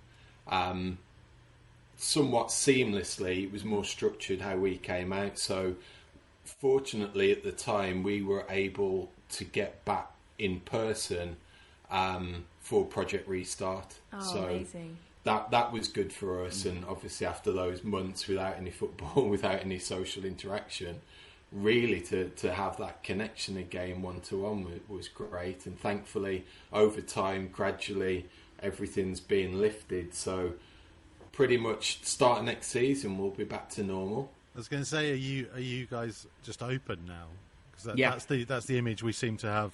um, 0.48 0.98
somewhat 1.98 2.48
seamlessly. 2.48 3.44
It 3.44 3.52
was 3.52 3.64
more 3.64 3.86
structured 3.86 4.42
how 4.42 4.58
we 4.58 4.78
came 4.78 5.14
out. 5.14 5.38
So, 5.38 5.76
fortunately, 6.44 7.32
at 7.32 7.44
the 7.44 7.52
time, 7.52 8.04
we 8.04 8.22
were 8.22 8.46
able 8.50 9.12
to 9.30 9.44
get 9.44 9.86
back 9.86 10.12
in 10.40 10.60
person 10.62 11.38
um, 11.92 12.46
for 12.68 12.84
Project 12.84 13.30
Restart. 13.30 13.96
Oh, 14.12 14.20
so 14.20 14.44
amazing. 14.44 14.98
that 15.24 15.52
that 15.52 15.72
was 15.72 15.88
good 15.88 16.12
for 16.12 16.44
us. 16.44 16.66
And 16.66 16.84
obviously, 16.86 17.26
after 17.26 17.54
those 17.54 17.82
months 17.82 18.28
without 18.28 18.58
any 18.58 18.72
football, 18.72 19.30
without 19.30 19.62
any 19.62 19.80
social 19.80 20.26
interaction, 20.26 21.00
really 21.54 22.02
to, 22.02 22.28
to 22.30 22.54
have 22.54 22.76
that 22.78 23.04
connection 23.04 23.56
again 23.56 24.02
one 24.02 24.20
to 24.22 24.38
one 24.38 24.82
was 24.90 25.08
great. 25.08 25.66
And 25.66 25.80
thankfully, 25.80 26.46
over 26.74 27.00
time, 27.00 27.48
gradually, 27.54 28.26
everything's 28.62 29.22
being 29.22 29.62
lifted. 29.62 30.14
So, 30.14 30.54
pretty 31.32 31.56
much 31.56 32.04
start 32.04 32.44
next 32.44 32.68
season, 32.68 33.18
we'll 33.18 33.30
be 33.30 33.46
back 33.46 33.70
to 33.70 33.84
normal. 33.84 34.30
I 34.56 34.58
was 34.58 34.68
going 34.68 34.84
to 34.84 34.90
say, 34.90 35.12
are 35.12 35.16
you 35.16 35.48
are 35.54 35.62
you 35.62 35.86
guys 35.86 36.28
just 36.44 36.62
open 36.62 37.00
now? 37.08 37.28
Because 37.72 37.86
that, 37.86 37.98
Yeah. 37.98 38.10
that's 38.10 38.26
the 38.26 38.44
that's 38.44 38.66
the 38.66 38.78
image 38.78 39.04
we 39.04 39.14
seem 39.14 39.38
to 39.38 39.48
have 39.48 39.72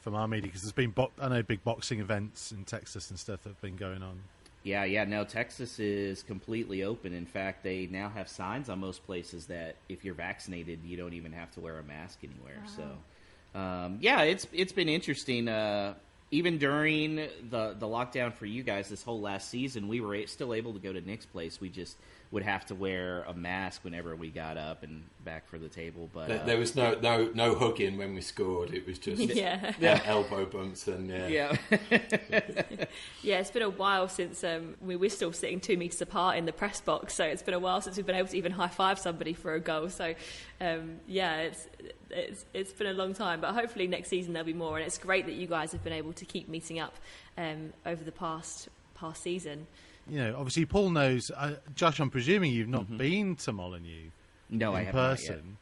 from 0.00 0.14
our 0.14 0.26
media. 0.26 0.48
Because 0.48 0.62
there's 0.62 0.72
been 0.72 0.90
bo- 0.90 1.12
I 1.20 1.28
know 1.28 1.42
big 1.42 1.62
boxing 1.64 2.00
events 2.00 2.52
in 2.52 2.64
Texas 2.64 3.10
and 3.10 3.18
stuff 3.18 3.42
that 3.42 3.50
have 3.50 3.60
been 3.60 3.76
going 3.76 4.02
on. 4.02 4.20
Yeah, 4.62 4.84
yeah. 4.84 5.04
No, 5.04 5.24
Texas 5.24 5.78
is 5.78 6.22
completely 6.22 6.82
open. 6.82 7.14
In 7.14 7.24
fact, 7.24 7.62
they 7.62 7.86
now 7.86 8.10
have 8.10 8.28
signs 8.28 8.68
on 8.68 8.78
most 8.80 9.06
places 9.06 9.46
that 9.46 9.76
if 9.88 10.04
you're 10.04 10.14
vaccinated, 10.14 10.80
you 10.84 10.96
don't 10.98 11.14
even 11.14 11.32
have 11.32 11.50
to 11.52 11.60
wear 11.60 11.78
a 11.78 11.82
mask 11.82 12.18
anywhere. 12.22 12.62
So, 12.76 13.58
um, 13.58 13.98
yeah, 14.00 14.22
it's 14.22 14.46
it's 14.52 14.72
been 14.72 14.88
interesting. 14.90 15.48
Uh, 15.48 15.94
even 16.30 16.58
during 16.58 17.16
the 17.16 17.74
the 17.78 17.86
lockdown 17.86 18.34
for 18.34 18.44
you 18.44 18.62
guys 18.62 18.88
this 18.90 19.02
whole 19.02 19.20
last 19.20 19.48
season, 19.48 19.88
we 19.88 20.00
were 20.00 20.14
a- 20.14 20.26
still 20.26 20.52
able 20.52 20.74
to 20.74 20.78
go 20.78 20.92
to 20.92 21.00
Nick's 21.00 21.26
place. 21.26 21.58
We 21.58 21.70
just 21.70 21.96
would 22.32 22.44
have 22.44 22.64
to 22.64 22.76
wear 22.76 23.24
a 23.26 23.34
mask 23.34 23.82
whenever 23.82 24.14
we 24.14 24.30
got 24.30 24.56
up 24.56 24.84
and 24.84 25.02
back 25.24 25.48
for 25.48 25.58
the 25.58 25.68
table. 25.68 26.08
But 26.12 26.28
There, 26.28 26.40
uh, 26.40 26.44
there 26.44 26.58
was 26.58 26.76
no 26.76 26.94
no 26.94 27.28
no 27.34 27.56
hugging 27.56 27.98
when 27.98 28.14
we 28.14 28.20
scored. 28.20 28.72
It 28.72 28.86
was 28.86 28.98
just 28.98 29.20
Yeah. 29.34 29.72
uh, 29.82 29.98
elbow 30.04 30.46
bumps 30.46 30.86
and 30.86 31.08
yeah. 31.10 31.26
yeah, 31.26 31.56
Yeah, 33.22 33.40
it's 33.40 33.50
been 33.50 33.62
a 33.62 33.70
while 33.70 34.08
since 34.08 34.44
um, 34.44 34.76
we 34.80 34.94
were 34.94 35.08
still 35.08 35.32
sitting 35.32 35.58
two 35.58 35.76
meters 35.76 36.00
apart 36.02 36.36
in 36.36 36.44
the 36.44 36.52
press 36.52 36.80
box, 36.80 37.14
so 37.14 37.24
it's 37.24 37.42
been 37.42 37.54
a 37.54 37.58
while 37.58 37.80
since 37.80 37.96
we've 37.96 38.06
been 38.06 38.16
able 38.16 38.28
to 38.28 38.36
even 38.36 38.52
high 38.52 38.68
five 38.68 38.98
somebody 39.00 39.34
for 39.34 39.54
a 39.54 39.60
goal. 39.60 39.88
So, 39.88 40.14
um, 40.60 41.00
yeah, 41.08 41.38
it's, 41.38 41.68
it's 42.10 42.44
it's 42.54 42.72
been 42.72 42.86
a 42.86 42.92
long 42.92 43.12
time, 43.12 43.40
but 43.40 43.54
hopefully 43.54 43.88
next 43.88 44.08
season 44.08 44.34
there'll 44.34 44.46
be 44.46 44.52
more. 44.52 44.78
And 44.78 44.86
it's 44.86 44.98
great 44.98 45.26
that 45.26 45.34
you 45.34 45.48
guys 45.48 45.72
have 45.72 45.82
been 45.82 45.92
able 45.92 46.12
to 46.12 46.24
keep 46.24 46.48
meeting 46.48 46.78
up 46.78 46.94
um, 47.36 47.72
over 47.84 48.04
the 48.04 48.12
past 48.12 48.68
past 48.94 49.22
season. 49.22 49.66
You 50.10 50.18
know, 50.18 50.34
obviously 50.36 50.66
Paul 50.66 50.90
knows. 50.90 51.30
Uh, 51.30 51.54
Josh, 51.74 52.00
I'm 52.00 52.10
presuming 52.10 52.52
you've 52.52 52.68
not 52.68 52.96
been 52.98 53.36
to 53.36 53.52
Molyneux 53.52 54.10
no, 54.50 54.74
I 54.74 54.80
in 54.80 54.86
have 54.86 54.94
not 54.94 55.20
yet. 55.22 55.28
person. 55.28 55.56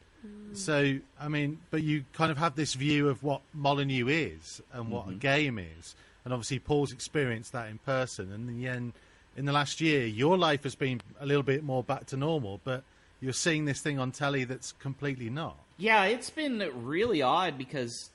So, 0.53 0.97
I 1.19 1.27
mean, 1.27 1.59
but 1.69 1.83
you 1.83 2.03
kind 2.13 2.31
of 2.31 2.37
have 2.39 2.55
this 2.55 2.73
view 2.73 3.07
of 3.07 3.23
what 3.23 3.41
Molyneux 3.53 4.07
is 4.07 4.61
and 4.73 4.89
what 4.89 5.07
a 5.07 5.13
game 5.13 5.59
is, 5.59 5.95
and 6.25 6.33
obviously 6.33 6.59
Paul's 6.59 6.91
experienced 6.91 7.51
that 7.53 7.69
in 7.69 7.77
person. 7.77 8.31
And 8.31 8.63
then 8.63 8.93
in 9.37 9.45
the 9.45 9.51
last 9.53 9.79
year, 9.79 10.05
your 10.07 10.37
life 10.37 10.63
has 10.63 10.75
been 10.75 11.01
a 11.21 11.25
little 11.25 11.43
bit 11.43 11.63
more 11.63 11.83
back 11.83 12.07
to 12.07 12.17
normal, 12.17 12.59
but 12.63 12.83
you're 13.21 13.31
seeing 13.31 13.65
this 13.65 13.79
thing 13.79 13.99
on 13.99 14.11
telly 14.11 14.43
that's 14.43 14.71
completely 14.73 15.29
not. 15.29 15.55
Yeah, 15.77 16.05
it's 16.05 16.31
been 16.31 16.67
really 16.83 17.21
odd 17.21 17.57
because 17.57 18.09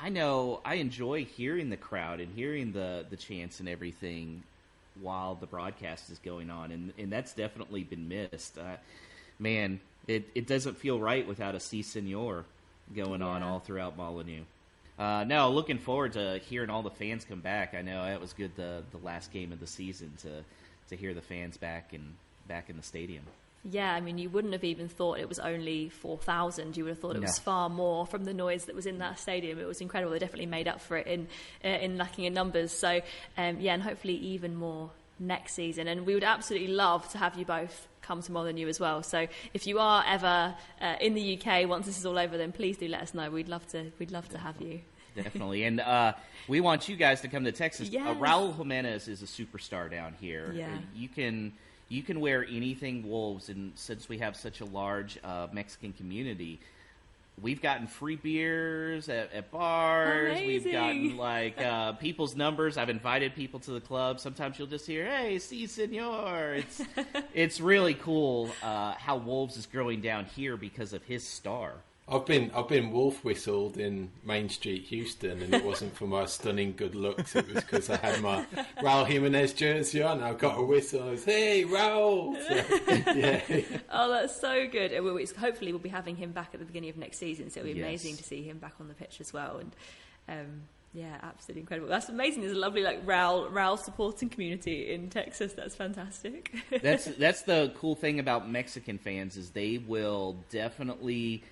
I 0.00 0.10
know 0.10 0.60
I 0.64 0.74
enjoy 0.74 1.24
hearing 1.24 1.70
the 1.70 1.76
crowd 1.76 2.20
and 2.20 2.32
hearing 2.34 2.72
the 2.72 3.06
the 3.08 3.16
chants 3.16 3.60
and 3.60 3.68
everything 3.68 4.42
while 5.00 5.34
the 5.34 5.46
broadcast 5.46 6.10
is 6.10 6.18
going 6.18 6.50
on, 6.50 6.72
and 6.72 6.92
and 6.98 7.12
that's 7.12 7.32
definitely 7.32 7.84
been 7.84 8.08
missed. 8.08 8.58
Uh, 8.58 8.76
man, 9.38 9.80
it 10.06 10.28
it 10.34 10.46
doesn't 10.46 10.76
feel 10.76 10.98
right 10.98 11.26
without 11.26 11.54
a 11.54 11.60
Si 11.60 11.82
Senor 11.82 12.44
going 12.94 13.22
on 13.22 13.42
all 13.42 13.60
throughout 13.60 13.96
Molyneux. 13.96 14.44
Uh, 14.98 15.24
no, 15.24 15.50
looking 15.50 15.78
forward 15.78 16.14
to 16.14 16.40
hearing 16.48 16.70
all 16.70 16.82
the 16.82 16.90
fans 16.90 17.24
come 17.24 17.40
back. 17.40 17.74
I 17.74 17.82
know 17.82 18.04
it 18.06 18.20
was 18.20 18.32
good 18.32 18.54
the 18.56 18.82
the 18.90 18.98
last 18.98 19.32
game 19.32 19.52
of 19.52 19.60
the 19.60 19.66
season 19.66 20.12
to 20.22 20.44
to 20.88 20.96
hear 20.96 21.14
the 21.14 21.20
fans 21.20 21.56
back 21.56 21.92
and 21.92 22.14
back 22.48 22.70
in 22.70 22.76
the 22.76 22.82
stadium. 22.82 23.24
Yeah, 23.64 23.92
I 23.92 24.00
mean, 24.00 24.18
you 24.18 24.30
wouldn't 24.30 24.52
have 24.52 24.64
even 24.64 24.88
thought 24.88 25.18
it 25.18 25.28
was 25.28 25.38
only 25.38 25.88
4,000. 25.88 26.76
You 26.76 26.84
would 26.84 26.90
have 26.90 26.98
thought 26.98 27.16
it 27.16 27.22
was 27.22 27.38
far 27.38 27.68
more 27.68 28.06
from 28.06 28.24
the 28.24 28.32
noise 28.32 28.66
that 28.66 28.74
was 28.74 28.86
in 28.86 28.98
that 28.98 29.18
stadium. 29.18 29.58
It 29.58 29.66
was 29.66 29.80
incredible. 29.80 30.12
They 30.12 30.18
definitely 30.18 30.46
made 30.46 30.68
up 30.68 30.80
for 30.80 30.96
it 30.96 31.06
in 31.06 31.26
uh, 31.64 31.68
in 31.68 31.98
lacking 31.98 32.24
in 32.24 32.34
numbers. 32.34 32.72
So, 32.72 33.00
um, 33.36 33.60
yeah, 33.60 33.74
and 33.74 33.82
hopefully 33.82 34.14
even 34.14 34.54
more 34.54 34.90
next 35.18 35.54
season. 35.54 35.88
And 35.88 36.06
we 36.06 36.14
would 36.14 36.24
absolutely 36.24 36.68
love 36.68 37.08
to 37.10 37.18
have 37.18 37.36
you 37.36 37.44
both 37.44 37.88
come 38.00 38.22
to 38.22 38.32
more 38.32 38.44
than 38.44 38.56
you 38.56 38.68
as 38.68 38.78
well. 38.78 39.02
So, 39.02 39.26
if 39.52 39.66
you 39.66 39.80
are 39.80 40.04
ever 40.06 40.54
uh, 40.80 40.94
in 41.00 41.14
the 41.14 41.38
UK 41.38 41.68
once 41.68 41.86
this 41.86 41.98
is 41.98 42.06
all 42.06 42.18
over, 42.18 42.38
then 42.38 42.52
please 42.52 42.78
do 42.78 42.88
let 42.88 43.02
us 43.02 43.12
know. 43.12 43.28
We'd 43.30 43.48
love 43.48 43.66
to. 43.68 43.90
We'd 43.98 44.12
love 44.12 44.28
to 44.30 44.38
have 44.38 44.60
you. 44.62 44.80
Definitely, 45.16 45.64
and 45.64 45.80
uh, 45.80 46.12
we 46.46 46.60
want 46.60 46.88
you 46.88 46.94
guys 46.94 47.22
to 47.22 47.28
come 47.28 47.44
to 47.44 47.52
Texas. 47.52 47.88
Uh, 47.88 48.14
Raul 48.14 48.56
Jimenez 48.56 49.08
is 49.08 49.20
a 49.20 49.26
superstar 49.26 49.90
down 49.90 50.14
here. 50.20 50.52
Yeah. 50.54 50.66
Uh, 50.68 50.78
you 50.94 51.08
can 51.08 51.54
you 51.88 52.02
can 52.02 52.20
wear 52.20 52.44
anything 52.44 53.08
Wolves, 53.08 53.48
and 53.48 53.72
since 53.74 54.08
we 54.08 54.18
have 54.18 54.36
such 54.36 54.60
a 54.60 54.64
large 54.64 55.18
uh, 55.24 55.48
Mexican 55.52 55.92
community, 55.92 56.60
we've 57.40 57.62
gotten 57.62 57.86
free 57.86 58.16
beers 58.16 59.08
at, 59.08 59.32
at 59.32 59.50
bars. 59.50 60.38
We've 60.38 60.70
gotten 60.70 61.16
like 61.18 61.60
uh, 61.60 61.92
people's 61.92 62.36
numbers. 62.36 62.76
I've 62.76 62.90
invited 62.90 63.34
people 63.34 63.60
to 63.60 63.70
the 63.70 63.80
club. 63.80 64.20
Sometimes 64.20 64.58
you'll 64.58 64.68
just 64.68 64.86
hear, 64.86 65.06
"Hey, 65.06 65.38
si, 65.38 65.66
senor." 65.66 66.54
It's 66.54 66.82
it's 67.34 67.60
really 67.60 67.94
cool 67.94 68.50
uh, 68.62 68.92
how 68.92 69.16
Wolves 69.16 69.56
is 69.56 69.66
growing 69.66 70.00
down 70.00 70.26
here 70.26 70.56
because 70.56 70.92
of 70.92 71.02
his 71.04 71.26
star. 71.26 71.74
I've 72.10 72.24
been 72.26 72.50
I've 72.54 72.68
been 72.68 72.90
wolf 72.90 73.22
whistled 73.24 73.76
in 73.76 74.10
Main 74.24 74.48
Street, 74.48 74.84
Houston, 74.84 75.42
and 75.42 75.52
it 75.54 75.64
wasn't 75.64 75.94
for 75.96 76.06
my 76.06 76.24
stunning 76.26 76.74
good 76.76 76.94
looks. 76.94 77.36
It 77.36 77.46
was 77.52 77.62
because 77.62 77.90
I 77.90 77.96
had 77.96 78.22
my 78.22 78.46
Raul 78.80 79.06
Jimenez 79.06 79.52
jersey 79.52 80.02
on. 80.02 80.22
I 80.22 80.32
got 80.32 80.58
a 80.58 80.62
whistle. 80.62 81.02
I 81.02 81.10
was, 81.10 81.24
"Hey, 81.24 81.64
Raul!" 81.64 82.34
So, 82.46 82.54
yeah, 83.14 83.80
Oh, 83.90 84.10
that's 84.10 84.40
so 84.40 84.66
good. 84.66 84.92
And 84.92 85.04
we'll, 85.04 85.18
hopefully, 85.38 85.72
we'll 85.72 85.80
be 85.80 85.88
having 85.90 86.16
him 86.16 86.32
back 86.32 86.50
at 86.54 86.60
the 86.60 86.66
beginning 86.66 86.90
of 86.90 86.96
next 86.96 87.18
season, 87.18 87.50
so 87.50 87.60
it'll 87.60 87.72
be 87.74 87.78
Yes. 87.80 87.86
amazing 87.86 88.16
to 88.16 88.22
see 88.24 88.42
him 88.42 88.58
back 88.58 88.74
on 88.80 88.88
the 88.88 88.94
pitch 88.94 89.20
as 89.20 89.32
well. 89.32 89.58
And 89.58 89.76
um, 90.28 90.62
yeah, 90.94 91.18
absolutely 91.22 91.60
incredible. 91.60 91.88
That's 91.90 92.08
amazing. 92.08 92.40
There's 92.40 92.56
a 92.56 92.58
lovely 92.60 92.82
like 92.82 93.04
Raul 93.04 93.50
Raul 93.52 93.78
supporting 93.78 94.30
community 94.30 94.92
in 94.94 95.10
Texas. 95.10 95.52
That's 95.52 95.74
fantastic. 95.76 96.54
that's 96.82 97.04
that's 97.18 97.42
the 97.42 97.70
cool 97.76 97.94
thing 97.94 98.18
about 98.18 98.48
Mexican 98.48 98.96
fans 98.96 99.36
is 99.36 99.50
they 99.50 99.76
will 99.76 100.42
definitely 100.48 101.42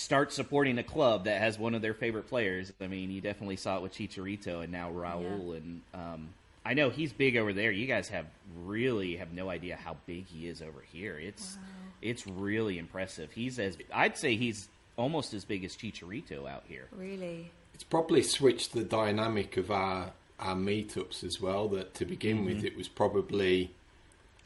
start 0.00 0.32
supporting 0.32 0.78
a 0.78 0.82
club 0.82 1.24
that 1.24 1.40
has 1.40 1.58
one 1.58 1.74
of 1.74 1.82
their 1.82 1.92
favorite 1.92 2.26
players. 2.26 2.72
I 2.80 2.86
mean, 2.86 3.10
you 3.10 3.20
definitely 3.20 3.56
saw 3.56 3.76
it 3.76 3.82
with 3.82 3.92
Chicharito 3.92 4.62
and 4.62 4.72
now 4.72 4.90
Raul, 4.90 5.56
and 5.56 5.82
um, 5.92 6.30
I 6.64 6.72
know 6.74 6.88
he's 6.88 7.12
big 7.12 7.36
over 7.36 7.52
there. 7.52 7.70
You 7.70 7.86
guys 7.86 8.08
have 8.08 8.24
really 8.64 9.16
have 9.16 9.32
no 9.32 9.50
idea 9.50 9.76
how 9.76 9.98
big 10.06 10.26
he 10.26 10.48
is 10.48 10.62
over 10.62 10.82
here. 10.92 11.18
It's 11.18 11.58
it's 12.00 12.26
really 12.26 12.78
impressive. 12.78 13.30
He's 13.32 13.58
as 13.58 13.76
I'd 13.92 14.16
say 14.16 14.36
he's 14.36 14.68
almost 14.96 15.34
as 15.34 15.44
big 15.44 15.64
as 15.64 15.76
Chicharito 15.76 16.48
out 16.48 16.64
here. 16.66 16.88
really. 16.96 17.50
it's 17.74 17.84
probably 17.84 18.22
switched 18.22 18.72
the 18.72 18.84
dynamic 18.84 19.56
of 19.58 19.70
our 19.70 20.12
our 20.38 20.56
meetups 20.56 21.22
as 21.22 21.40
well. 21.40 21.68
That 21.68 21.92
to 21.94 22.06
begin 22.06 22.46
with, 22.46 22.64
it 22.64 22.74
was 22.74 22.88
probably 22.88 23.72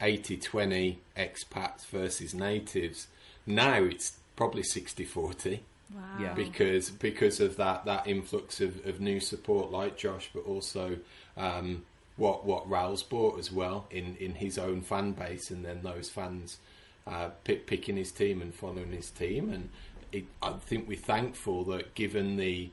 80-20 0.01 0.97
expats 1.15 1.85
versus 1.85 2.33
natives. 2.33 3.07
Now 3.45 3.83
it's 3.83 4.17
probably 4.35 4.63
60-40. 4.63 5.59
Wow. 5.93 6.01
Yeah. 6.19 6.33
because 6.33 6.89
because 6.89 7.39
of 7.39 7.57
that 7.57 7.85
that 7.85 8.07
influx 8.07 8.59
of, 8.59 8.83
of 8.87 8.99
new 8.99 9.19
support 9.19 9.71
like 9.71 9.97
Josh, 9.97 10.31
but 10.33 10.41
also 10.45 10.97
um, 11.37 11.83
what 12.17 12.45
what 12.45 12.67
Raul's 12.67 13.03
brought 13.03 13.37
as 13.37 13.51
well 13.51 13.85
in, 13.91 14.15
in 14.19 14.35
his 14.35 14.57
own 14.57 14.81
fan 14.81 15.11
base, 15.11 15.51
and 15.51 15.63
then 15.63 15.81
those 15.83 16.09
fans 16.09 16.57
uh, 17.05 17.29
pick, 17.43 17.67
picking 17.67 17.97
his 17.97 18.11
team 18.11 18.41
and 18.41 18.53
following 18.53 18.91
his 18.91 19.11
team, 19.11 19.51
and 19.51 19.69
it, 20.11 20.25
I 20.41 20.53
think 20.53 20.87
we're 20.87 20.97
thankful 20.97 21.63
that 21.65 21.93
given 21.93 22.37
the 22.37 22.69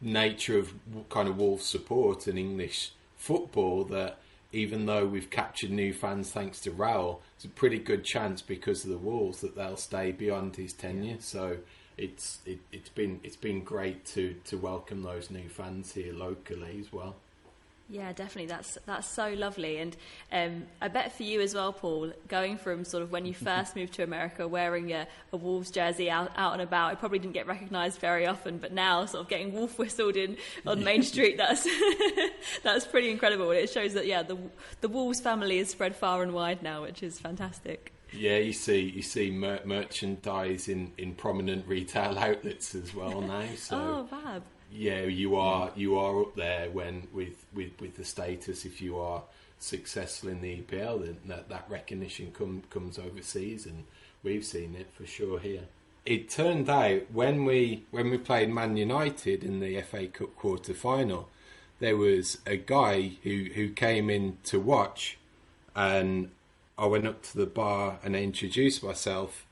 nature 0.00 0.58
of 0.58 0.74
kind 1.08 1.28
of 1.28 1.38
Wolves 1.38 1.64
support 1.64 2.26
and 2.26 2.38
English 2.38 2.92
football 3.16 3.84
that 3.84 4.18
even 4.54 4.86
though 4.86 5.04
we've 5.04 5.30
captured 5.30 5.70
new 5.70 5.92
fans 5.92 6.30
thanks 6.30 6.60
to 6.60 6.70
Raul, 6.70 7.18
it's 7.36 7.44
a 7.44 7.48
pretty 7.48 7.78
good 7.78 8.04
chance 8.04 8.40
because 8.40 8.84
of 8.84 8.90
the 8.90 8.98
Wolves 8.98 9.40
that 9.40 9.56
they'll 9.56 9.76
stay 9.76 10.12
beyond 10.12 10.56
his 10.56 10.72
tenure. 10.72 11.16
So 11.18 11.58
it's 11.98 12.38
it, 12.46 12.60
it's 12.72 12.88
been 12.88 13.20
it's 13.24 13.36
been 13.36 13.62
great 13.64 14.04
to 14.06 14.34
to 14.44 14.56
welcome 14.56 15.02
those 15.02 15.30
new 15.30 15.48
fans 15.48 15.92
here 15.92 16.12
locally 16.14 16.78
as 16.80 16.92
well. 16.92 17.16
Yeah, 17.88 18.12
definitely. 18.12 18.46
That's 18.46 18.78
that's 18.86 19.06
so 19.06 19.34
lovely, 19.34 19.76
and 19.76 19.94
um, 20.32 20.64
I 20.80 20.88
bet 20.88 21.12
for 21.12 21.22
you 21.22 21.42
as 21.42 21.54
well, 21.54 21.70
Paul. 21.70 22.12
Going 22.28 22.56
from 22.56 22.82
sort 22.84 23.02
of 23.02 23.12
when 23.12 23.26
you 23.26 23.34
first 23.50 23.76
moved 23.76 23.92
to 23.94 24.02
America, 24.02 24.48
wearing 24.48 24.92
a, 24.92 25.06
a 25.32 25.36
Wolves 25.36 25.70
jersey 25.70 26.10
out, 26.10 26.32
out 26.36 26.54
and 26.54 26.62
about, 26.62 26.94
it 26.94 26.98
probably 26.98 27.18
didn't 27.18 27.34
get 27.34 27.46
recognised 27.46 28.00
very 28.00 28.26
often. 28.26 28.56
But 28.56 28.72
now, 28.72 29.04
sort 29.04 29.24
of 29.24 29.28
getting 29.28 29.52
wolf 29.52 29.78
whistled 29.78 30.16
in 30.16 30.38
on 30.66 30.82
Main 30.82 31.02
Street, 31.02 31.36
that's 31.36 31.68
that's 32.62 32.86
pretty 32.86 33.10
incredible. 33.10 33.50
And 33.50 33.60
it 33.60 33.70
shows 33.70 33.92
that 33.92 34.06
yeah, 34.06 34.22
the 34.22 34.38
the 34.80 34.88
Wolves 34.88 35.20
family 35.20 35.58
is 35.58 35.68
spread 35.68 35.94
far 35.94 36.22
and 36.22 36.32
wide 36.32 36.62
now, 36.62 36.82
which 36.82 37.02
is 37.02 37.20
fantastic. 37.20 37.92
Yeah, 38.12 38.38
you 38.38 38.54
see 38.54 38.80
you 38.80 39.02
see 39.02 39.30
mer- 39.30 39.60
merchandise 39.66 40.68
in, 40.68 40.92
in 40.96 41.14
prominent 41.14 41.66
retail 41.66 42.18
outlets 42.18 42.74
as 42.74 42.94
well 42.94 43.20
now. 43.20 43.44
So 43.56 43.76
oh, 43.76 44.06
fab 44.06 44.42
yeah, 44.74 45.02
you 45.02 45.36
are 45.36 45.70
you 45.76 45.96
are 45.98 46.20
up 46.22 46.34
there 46.34 46.68
when 46.70 47.06
with, 47.12 47.46
with, 47.54 47.80
with 47.80 47.96
the 47.96 48.04
status 48.04 48.64
if 48.64 48.82
you 48.82 48.98
are 48.98 49.22
successful 49.58 50.28
in 50.28 50.40
the 50.40 50.56
EPL, 50.56 51.04
then 51.04 51.18
that, 51.26 51.48
that 51.48 51.64
recognition 51.68 52.32
come, 52.36 52.62
comes 52.70 52.98
overseas, 52.98 53.66
and 53.66 53.84
we've 54.22 54.44
seen 54.44 54.74
it 54.74 54.92
for 54.92 55.06
sure 55.06 55.38
here. 55.38 55.62
It 56.04 56.28
turned 56.28 56.68
out 56.68 57.10
when 57.12 57.44
we 57.44 57.84
when 57.90 58.10
we 58.10 58.18
played 58.18 58.50
Man 58.50 58.76
United 58.76 59.42
in 59.42 59.60
the 59.60 59.80
FA 59.80 60.08
Cup 60.08 60.36
quarter 60.36 60.74
final, 60.74 61.28
there 61.78 61.96
was 61.96 62.38
a 62.44 62.56
guy 62.56 63.12
who, 63.22 63.46
who 63.54 63.70
came 63.70 64.10
in 64.10 64.38
to 64.44 64.60
watch, 64.60 65.18
and 65.74 66.30
I 66.76 66.86
went 66.86 67.06
up 67.06 67.22
to 67.22 67.38
the 67.38 67.46
bar 67.46 68.00
and 68.02 68.16
I 68.16 68.22
introduced 68.22 68.82
myself, 68.82 69.46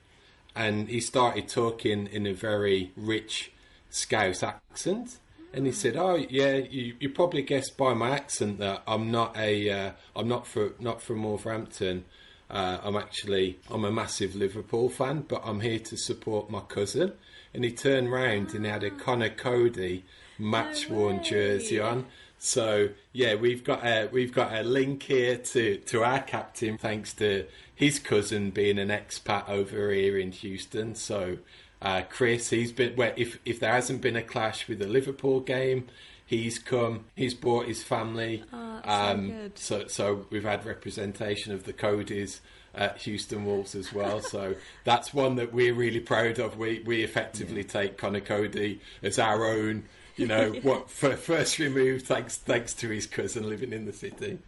and 0.55 0.89
he 0.89 1.01
started 1.01 1.49
talking 1.49 2.07
in 2.07 2.27
a 2.27 2.35
very 2.35 2.91
rich 2.97 3.52
Scouse 3.93 4.43
accent. 4.43 5.19
And 5.53 5.67
he 5.67 5.73
said, 5.73 5.97
"Oh 5.97 6.17
yeah, 6.17 6.55
you, 6.55 6.97
you 6.99 7.11
probably 7.11 7.43
guessed 7.43 7.77
by 7.77 7.93
my 7.93 8.11
accent 8.11 8.59
that 8.59 8.83
I'm 8.87 9.11
not 9.11 9.37
a 9.37 9.71
uh, 9.71 9.93
I'm 10.17 10.27
not 10.27 10.47
for 10.47 10.73
not 10.81 11.03
from 11.03 11.23
Wolverhampton. 11.23 12.07
Uh, 12.51 12.79
I'm 12.83 12.97
actually 12.97 13.59
I'm 13.71 13.85
a 13.85 13.93
massive 13.93 14.35
Liverpool 14.35 14.89
fan, 14.89 15.27
but 15.29 15.43
I'm 15.45 15.61
here 15.61 15.79
to 15.79 15.97
support 15.97 16.51
my 16.51 16.61
cousin." 16.61 17.13
And 17.55 17.65
he 17.65 17.71
turned 17.71 18.11
round 18.11 18.55
and 18.55 18.65
he 18.65 18.71
had 18.71 18.83
a 18.83 18.91
Conor 18.91 19.29
Coady 19.29 20.05
match 20.39 20.89
worn 20.89 21.23
jersey 21.23 21.79
on. 21.79 22.07
So 22.39 22.89
yeah, 23.13 23.35
we've 23.35 23.63
got 23.63 23.85
a 23.85 24.09
we've 24.11 24.33
got 24.33 24.53
a 24.53 24.63
link 24.63 25.05
here 25.05 25.37
to, 25.37 25.77
to 25.77 26.03
our 26.03 26.21
captain 26.21 26.79
thanks 26.79 27.13
to 27.15 27.47
his 27.75 27.99
cousin 27.99 28.51
being 28.51 28.79
an 28.79 28.89
expat 28.89 29.49
over 29.49 29.93
here 29.93 30.19
in 30.19 30.33
Houston. 30.33 30.95
So 30.95 31.39
uh, 31.83 32.03
Chris, 32.09 32.51
he's 32.51 32.71
been 32.71 32.95
well, 32.95 33.13
if 33.17 33.41
if 33.45 33.59
there 33.59 33.73
hasn't 33.73 34.01
been 34.01 34.15
a 34.15 34.23
clash 34.23 34.69
with 34.69 34.79
the 34.79 34.87
Liverpool 34.87 35.41
game, 35.41 35.89
he's 36.25 36.59
come. 36.59 37.07
He's 37.17 37.35
brought 37.35 37.67
his 37.67 37.83
family. 37.83 38.45
Oh, 38.53 38.81
um, 38.85 39.51
so, 39.57 39.81
so, 39.81 39.87
so 39.89 40.27
we've 40.31 40.45
had 40.45 40.65
representation 40.65 41.53
of 41.53 41.65
the 41.65 41.73
Coadys 41.73 42.39
at 42.73 42.99
Houston 42.99 43.45
Wolves 43.45 43.75
as 43.75 43.93
well. 43.93 44.21
so 44.21 44.55
that's 44.85 45.13
one 45.13 45.35
that 45.37 45.53
we're 45.53 45.75
really 45.75 46.01
proud 46.01 46.39
of. 46.39 46.57
We 46.57 46.85
we 46.87 47.03
effectively 47.03 47.63
yeah. 47.63 47.69
take 47.69 47.99
Conor 47.99 48.21
Coady 48.21 48.81
as 49.03 49.19
our 49.19 49.45
own. 49.45 49.85
You 50.15 50.29
know 50.29 50.53
what? 50.63 50.89
First 50.89 51.59
removed, 51.59 52.07
thanks 52.07 52.37
thanks 52.37 52.75
to 52.75 52.91
his 52.91 53.09
cousin 53.09 53.49
living 53.49 53.73
in 53.73 53.87
the 53.87 53.93
city. 53.93 54.39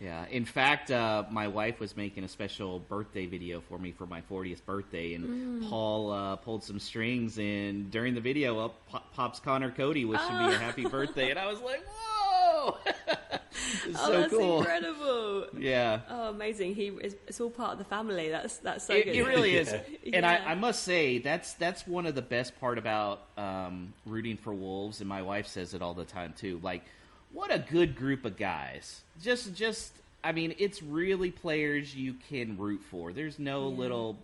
Yeah. 0.00 0.26
In 0.30 0.44
fact, 0.44 0.90
uh, 0.90 1.24
my 1.30 1.48
wife 1.48 1.80
was 1.80 1.96
making 1.96 2.24
a 2.24 2.28
special 2.28 2.78
birthday 2.78 3.26
video 3.26 3.60
for 3.60 3.78
me 3.78 3.92
for 3.92 4.06
my 4.06 4.22
40th 4.22 4.64
birthday, 4.64 5.14
and 5.14 5.62
mm. 5.62 5.68
Paul 5.68 6.12
uh, 6.12 6.36
pulled 6.36 6.62
some 6.62 6.78
strings, 6.78 7.38
and 7.38 7.90
during 7.90 8.14
the 8.14 8.20
video, 8.20 8.58
up 8.60 8.74
pops 9.12 9.40
Conor 9.40 9.70
Coady 9.70 10.04
wishing 10.04 10.26
oh. 10.30 10.48
me 10.48 10.54
a 10.54 10.58
happy 10.58 10.84
birthday, 10.88 11.30
and 11.30 11.38
I 11.38 11.46
was 11.46 11.60
like, 11.60 11.84
whoa! 11.86 12.76
oh, 12.86 14.06
so 14.06 14.12
that's 14.12 14.32
cool. 14.32 14.58
incredible. 14.58 15.46
Yeah. 15.56 16.00
Oh, 16.08 16.30
amazing. 16.30 16.74
He 16.74 16.88
is, 16.88 17.16
it's 17.26 17.40
all 17.40 17.50
part 17.50 17.72
of 17.72 17.78
the 17.78 17.84
family. 17.84 18.28
That's 18.28 18.58
that's 18.58 18.86
so 18.86 18.94
it, 18.94 19.04
good. 19.04 19.16
It 19.16 19.24
really 19.24 19.56
is. 19.56 19.68
yeah. 20.02 20.16
And 20.16 20.26
I, 20.26 20.36
I, 20.36 20.54
must 20.54 20.82
say 20.82 21.18
that's 21.18 21.54
that's 21.54 21.86
one 21.86 22.06
of 22.06 22.14
the 22.14 22.22
best 22.22 22.58
part 22.60 22.78
about 22.78 23.22
um, 23.36 23.92
rooting 24.06 24.36
for 24.36 24.54
Wolves, 24.54 25.00
and 25.00 25.08
my 25.08 25.22
wife 25.22 25.46
says 25.46 25.74
it 25.74 25.82
all 25.82 25.94
the 25.94 26.04
time 26.04 26.34
too. 26.36 26.60
Like 26.62 26.84
what 27.32 27.52
a 27.52 27.58
good 27.58 27.96
group 27.96 28.24
of 28.24 28.36
guys. 28.36 29.02
Just 29.20 29.54
just 29.54 29.92
I 30.22 30.32
mean, 30.32 30.54
it's 30.58 30.82
really 30.82 31.30
players 31.30 31.94
you 31.94 32.14
can 32.28 32.56
root 32.58 32.82
for. 32.90 33.12
There's 33.12 33.38
no 33.38 33.70
yeah. 33.70 33.76
little 33.76 34.18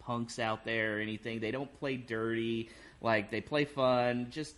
punks 0.00 0.38
out 0.38 0.64
there 0.64 0.96
or 0.96 1.00
anything. 1.00 1.40
They 1.40 1.50
don't 1.50 1.72
play 1.78 1.96
dirty. 1.96 2.68
Like 3.00 3.30
they 3.30 3.40
play 3.40 3.64
fun. 3.64 4.28
Just 4.30 4.54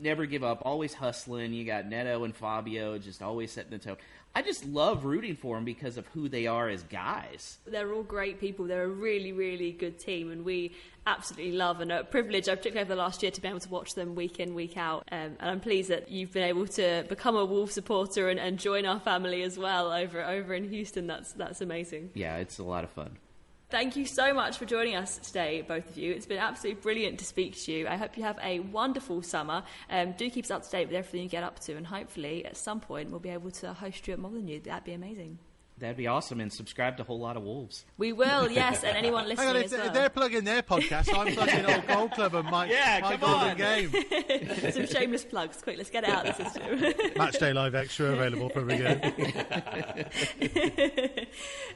never 0.00 0.26
give 0.26 0.42
up. 0.42 0.62
Always 0.64 0.94
hustling. 0.94 1.52
You 1.52 1.64
got 1.64 1.86
Neto 1.86 2.24
and 2.24 2.34
Fabio 2.34 2.98
just 2.98 3.22
always 3.22 3.52
setting 3.52 3.70
the 3.70 3.78
tone. 3.78 3.96
I 4.34 4.42
just 4.42 4.64
love 4.64 5.04
rooting 5.04 5.36
for 5.36 5.56
them 5.56 5.64
because 5.64 5.98
of 5.98 6.06
who 6.08 6.28
they 6.28 6.46
are 6.46 6.68
as 6.68 6.82
guys. 6.84 7.58
They're 7.66 7.92
all 7.92 8.02
great 8.02 8.40
people. 8.40 8.66
They're 8.66 8.84
a 8.84 8.88
really, 8.88 9.32
really 9.32 9.72
good 9.72 9.98
team, 9.98 10.30
and 10.30 10.44
we 10.44 10.72
absolutely 11.06 11.52
love 11.52 11.80
and 11.80 11.92
a 11.92 12.04
privilege, 12.04 12.46
particularly 12.46 12.80
over 12.80 12.94
the 12.94 13.00
last 13.00 13.22
year, 13.22 13.30
to 13.30 13.40
be 13.40 13.48
able 13.48 13.60
to 13.60 13.68
watch 13.68 13.94
them 13.94 14.14
week 14.14 14.40
in, 14.40 14.54
week 14.54 14.76
out. 14.76 15.06
Um, 15.12 15.36
and 15.38 15.50
I'm 15.50 15.60
pleased 15.60 15.90
that 15.90 16.10
you've 16.10 16.32
been 16.32 16.44
able 16.44 16.66
to 16.68 17.04
become 17.08 17.36
a 17.36 17.44
Wolf 17.44 17.72
supporter 17.72 18.30
and, 18.30 18.40
and 18.40 18.58
join 18.58 18.86
our 18.86 19.00
family 19.00 19.42
as 19.42 19.58
well 19.58 19.92
over 19.92 20.22
over 20.22 20.54
in 20.54 20.70
Houston. 20.70 21.06
That's 21.06 21.32
that's 21.32 21.60
amazing. 21.60 22.10
Yeah, 22.14 22.36
it's 22.36 22.58
a 22.58 22.64
lot 22.64 22.84
of 22.84 22.90
fun. 22.90 23.18
Thank 23.72 23.96
you 23.96 24.04
so 24.04 24.34
much 24.34 24.58
for 24.58 24.66
joining 24.66 24.96
us 24.96 25.16
today, 25.16 25.64
both 25.66 25.88
of 25.88 25.96
you. 25.96 26.12
It's 26.12 26.26
been 26.26 26.36
absolutely 26.36 26.82
brilliant 26.82 27.18
to 27.20 27.24
speak 27.24 27.58
to 27.62 27.72
you. 27.72 27.88
I 27.88 27.96
hope 27.96 28.18
you 28.18 28.22
have 28.22 28.38
a 28.42 28.60
wonderful 28.60 29.22
summer. 29.22 29.62
Um, 29.88 30.12
do 30.12 30.28
keep 30.28 30.44
us 30.44 30.50
up 30.50 30.62
to 30.64 30.70
date 30.70 30.88
with 30.88 30.96
everything 30.96 31.22
you 31.22 31.28
get 31.30 31.42
up 31.42 31.58
to, 31.60 31.74
and 31.74 31.86
hopefully 31.86 32.44
at 32.44 32.58
some 32.58 32.80
point 32.80 33.10
we'll 33.10 33.18
be 33.18 33.30
able 33.30 33.50
to 33.50 33.72
host 33.72 34.06
you 34.06 34.12
at 34.12 34.18
Molyneux. 34.18 34.60
That'd 34.60 34.84
be 34.84 34.92
amazing. 34.92 35.38
That'd 35.82 35.96
be 35.96 36.06
awesome, 36.06 36.38
and 36.38 36.52
subscribe 36.52 36.96
to 36.98 37.02
a 37.02 37.06
whole 37.06 37.18
lot 37.18 37.36
of 37.36 37.42
wolves. 37.42 37.84
We 37.98 38.12
will, 38.12 38.48
yes, 38.48 38.84
and 38.84 38.96
anyone 38.96 39.26
listening 39.28 39.48
on, 39.48 39.56
as 39.56 39.72
well. 39.72 39.92
They're 39.92 40.10
plugging 40.10 40.44
their 40.44 40.62
podcast. 40.62 41.12
I'm 41.12 41.34
plugging 41.34 41.66
Old 41.66 41.86
Gold 41.88 42.12
Club 42.12 42.36
and 42.36 42.48
Mike, 42.48 42.70
yeah, 42.70 43.00
Mike 43.02 43.20
Golden 43.20 43.56
Game. 43.56 43.90
Some 44.70 44.86
shameless 44.86 45.24
plugs. 45.24 45.60
Quick, 45.60 45.78
let's 45.78 45.90
get 45.90 46.04
it 46.04 46.10
out 46.10 46.28
of 46.28 46.36
the 46.36 46.44
system. 46.44 46.78
Matchday 47.14 47.52
Live 47.52 47.74
Extra 47.74 48.12
available 48.12 48.48
from 48.50 48.70
again. 48.70 49.12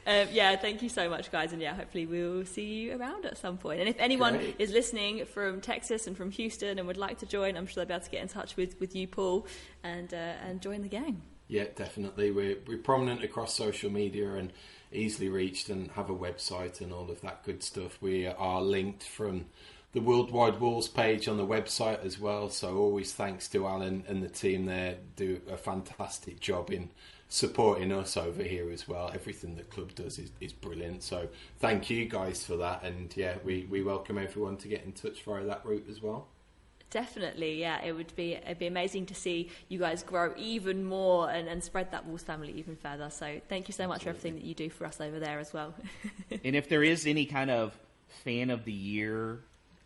um, 0.07 0.27
yeah, 0.31 0.55
thank 0.55 0.81
you 0.81 0.87
so 0.87 1.09
much, 1.09 1.29
guys, 1.29 1.51
and 1.51 1.61
yeah, 1.61 1.75
hopefully 1.75 2.05
we'll 2.05 2.45
see 2.45 2.63
you 2.63 2.97
around 2.97 3.25
at 3.25 3.37
some 3.37 3.57
point. 3.57 3.81
And 3.81 3.89
if 3.89 3.97
anyone 3.99 4.37
Great. 4.37 4.55
is 4.57 4.71
listening 4.71 5.25
from 5.25 5.59
Texas 5.59 6.07
and 6.07 6.15
from 6.15 6.31
Houston 6.31 6.79
and 6.79 6.87
would 6.87 6.95
like 6.95 7.17
to 7.17 7.25
join, 7.25 7.57
I'm 7.57 7.67
sure 7.67 7.83
they'll 7.83 7.89
be 7.89 7.93
able 7.93 8.05
to 8.05 8.11
get 8.11 8.21
in 8.21 8.29
touch 8.29 8.55
with, 8.55 8.79
with 8.79 8.95
you, 8.95 9.05
Paul, 9.05 9.47
and 9.83 10.13
uh, 10.13 10.47
and 10.47 10.61
join 10.61 10.81
the 10.81 10.87
gang. 10.87 11.23
Yeah, 11.47 11.65
definitely. 11.75 12.31
We're 12.31 12.57
we're 12.67 12.77
prominent 12.77 13.23
across 13.23 13.53
social 13.53 13.89
media 13.89 14.33
and 14.33 14.51
easily 14.91 15.29
reached 15.29 15.69
and 15.69 15.91
have 15.91 16.09
a 16.09 16.15
website 16.15 16.81
and 16.81 16.91
all 16.91 17.09
of 17.09 17.21
that 17.21 17.43
good 17.43 17.63
stuff. 17.63 17.97
We 18.01 18.27
are 18.27 18.61
linked 18.61 19.03
from 19.03 19.45
the 19.93 20.01
Worldwide 20.01 20.59
Wolves 20.59 20.87
page 20.87 21.27
on 21.27 21.37
the 21.37 21.45
website 21.45 22.03
as 22.05 22.19
well. 22.19 22.49
So 22.49 22.77
always 22.77 23.13
thanks 23.13 23.47
to 23.49 23.65
Alan 23.65 24.03
and 24.07 24.21
the 24.21 24.29
team 24.29 24.65
there. 24.65 24.97
Do 25.15 25.41
a 25.49 25.57
fantastic 25.57 26.39
job 26.39 26.69
in 26.69 26.89
supporting 27.29 27.91
us 27.91 28.17
over 28.17 28.43
here 28.43 28.69
as 28.71 28.87
well. 28.87 29.11
Everything 29.13 29.55
the 29.55 29.63
club 29.63 29.95
does 29.95 30.19
is, 30.19 30.31
is 30.39 30.53
brilliant. 30.53 31.03
So 31.03 31.29
thank 31.59 31.89
you 31.89 32.05
guys 32.05 32.43
for 32.43 32.57
that. 32.57 32.83
And 32.83 33.15
yeah, 33.15 33.35
we, 33.43 33.67
we 33.69 33.81
welcome 33.83 34.17
everyone 34.17 34.57
to 34.57 34.67
get 34.67 34.83
in 34.83 34.91
touch 34.91 35.23
via 35.23 35.45
that 35.45 35.65
route 35.65 35.87
as 35.89 36.01
well. 36.01 36.27
Definitely, 36.89 37.59
yeah. 37.59 37.83
It 37.83 37.91
would 37.91 38.15
be 38.15 38.33
it'd 38.33 38.59
be 38.59 38.67
amazing 38.67 39.07
to 39.07 39.15
see 39.15 39.49
you 39.67 39.79
guys 39.79 40.03
grow 40.03 40.33
even 40.37 40.85
more 40.85 41.29
and, 41.29 41.47
and 41.47 41.61
spread 41.61 41.91
that 41.91 42.05
Wolves 42.05 42.23
family 42.23 42.53
even 42.53 42.77
further. 42.77 43.09
So 43.09 43.41
thank 43.49 43.67
you 43.67 43.73
so 43.73 43.87
much 43.87 44.07
Absolutely. 44.07 44.21
for 44.21 44.27
everything 44.27 44.35
that 44.35 44.47
you 44.47 44.55
do 44.55 44.69
for 44.69 44.85
us 44.85 45.01
over 45.01 45.19
there 45.19 45.39
as 45.39 45.51
well. 45.51 45.73
and 46.43 46.55
if 46.55 46.69
there 46.69 46.83
is 46.83 47.05
any 47.05 47.25
kind 47.25 47.51
of 47.51 47.77
fan 48.23 48.49
of 48.49 48.63
the 48.63 48.71
year 48.71 49.39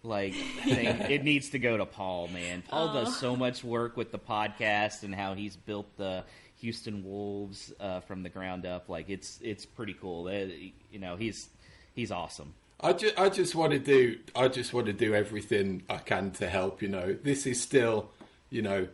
like 0.03 0.33
thing, 0.33 0.85
it 1.09 1.23
needs 1.23 1.49
to 1.49 1.59
go 1.59 1.77
to 1.77 1.85
Paul, 1.85 2.27
man. 2.27 2.63
Paul 2.67 2.89
Aww. 2.89 3.05
does 3.05 3.19
so 3.19 3.35
much 3.35 3.63
work 3.63 3.97
with 3.97 4.11
the 4.11 4.19
podcast 4.19 5.01
and 5.01 5.13
how 5.13 5.33
he's 5.33 5.55
built 5.55 5.87
the 5.97 6.23
Houston 6.59 7.03
Wolves 7.03 7.73
uh, 7.79 8.01
from 8.01 8.21
the 8.21 8.29
ground 8.29 8.67
up. 8.67 8.89
Like 8.89 9.09
it's 9.09 9.39
it's 9.41 9.65
pretty 9.65 9.95
cool. 9.99 10.31
You 10.31 10.99
know, 10.99 11.15
he's 11.15 11.49
he's 11.95 12.11
awesome. 12.11 12.53
I 12.83 12.93
just, 12.93 13.19
I 13.19 13.29
just 13.29 13.55
want 13.55 13.73
to 13.73 13.79
do, 13.79 14.17
I 14.35 14.47
just 14.47 14.73
want 14.73 14.87
to 14.87 14.93
do 14.93 15.13
everything 15.13 15.83
I 15.89 15.97
can 15.97 16.31
to 16.31 16.49
help. 16.49 16.81
You 16.81 16.89
know, 16.89 17.13
this 17.13 17.45
is 17.45 17.61
still, 17.61 18.09
you 18.49 18.61
know, 18.61 18.87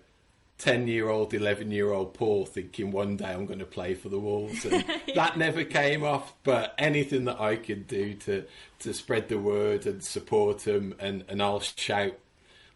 ten-year-old, 0.57 1.33
eleven-year-old 1.33 2.13
Paul 2.13 2.45
thinking 2.45 2.91
one 2.91 3.15
day 3.15 3.31
I'm 3.31 3.45
going 3.45 3.59
to 3.59 3.65
play 3.65 3.93
for 3.93 4.09
the 4.09 4.19
Wolves, 4.19 4.65
and 4.65 4.83
yeah. 5.07 5.15
that 5.15 5.37
never 5.37 5.63
came 5.63 6.03
off. 6.03 6.33
But 6.43 6.73
anything 6.77 7.25
that 7.25 7.39
I 7.39 7.55
could 7.55 7.87
do 7.87 8.13
to 8.15 8.45
to 8.79 8.93
spread 8.93 9.29
the 9.29 9.39
word 9.39 9.85
and 9.85 10.03
support 10.03 10.59
them, 10.59 10.93
and 10.99 11.23
and 11.29 11.41
I'll 11.41 11.61
shout. 11.61 12.17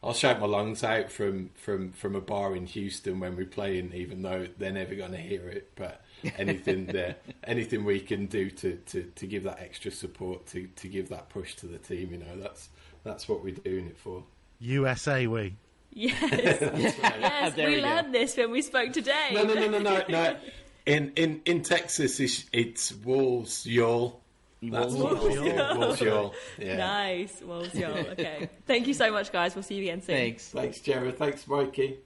I'll 0.04 0.15
shout 0.15 0.39
my 0.39 0.47
lungs 0.47 0.84
out 0.84 1.12
from, 1.12 1.52
from, 1.54 1.91
from 1.91 2.15
a 2.15 2.21
bar 2.21 2.56
in 2.56 2.65
Houston 2.65 3.19
when 3.19 3.36
we're 3.36 3.45
playing, 3.45 3.91
even 3.93 4.24
though 4.24 4.47
they're 4.58 4.71
never 4.71 4.95
going 4.95 5.12
to 5.12 5.17
hear 5.19 5.47
it. 5.47 5.69
But 5.76 6.02
anything 6.38 6.86
there, 6.86 7.15
anything 7.43 7.84
we 7.84 7.99
can 7.99 8.25
do 8.25 8.49
to, 8.49 8.75
to, 8.88 9.03
to 9.03 9.27
give 9.27 9.43
that 9.43 9.60
extra 9.60 9.91
support 9.91 10.45
to, 10.47 10.67
to 10.67 10.88
give 10.88 11.10
that 11.10 11.29
push 11.29 11.55
to 11.55 11.67
the 11.67 11.77
team. 11.77 12.12
You 12.12 12.19
know, 12.19 12.38
that's 12.38 12.69
that's 13.03 13.27
what 13.27 13.43
we're 13.43 13.55
doing 13.55 13.88
it 13.88 13.97
for. 13.97 14.23
USA, 14.60 15.27
we. 15.27 15.55
Yes, 15.93 16.21
yes, 16.31 16.95
ah, 17.03 17.51
we, 17.57 17.65
we 17.65 17.81
learned 17.81 18.13
this 18.13 18.38
when 18.38 18.51
we 18.51 18.62
spoke 18.62 18.93
today. 18.93 19.31
No, 19.34 19.43
no, 19.43 19.53
no, 19.53 19.67
no, 19.67 19.79
no, 19.79 20.03
no. 20.07 20.36
In 20.84 21.12
in 21.15 21.41
in 21.45 21.62
Texas, 21.62 22.19
it's, 22.19 22.45
it's 22.51 22.91
Wolves 22.91 23.67
Y'all. 23.67 24.19
That's 24.63 24.93
Wolves 24.95 25.36
Y'all. 25.36 25.45
it 25.45 25.47
is, 25.47 25.53
yeah, 25.53 25.77
Wolves 25.77 26.01
Y'all. 26.01 26.36
Yeah. 26.57 26.77
Nice. 26.77 27.41
Well, 27.45 27.67
y'all. 27.67 27.97
Okay. 27.97 28.49
Thank 28.65 28.88
you 28.88 28.95
so 28.95 29.12
much, 29.12 29.31
guys. 29.31 29.53
We'll 29.53 29.62
see 29.62 29.75
you 29.75 29.84
again 29.84 30.01
soon. 30.01 30.15
Thanks. 30.15 30.49
Thanks, 30.49 30.79
Jared. 30.79 31.19
Thanks, 31.19 31.47
Mikey. 31.47 31.99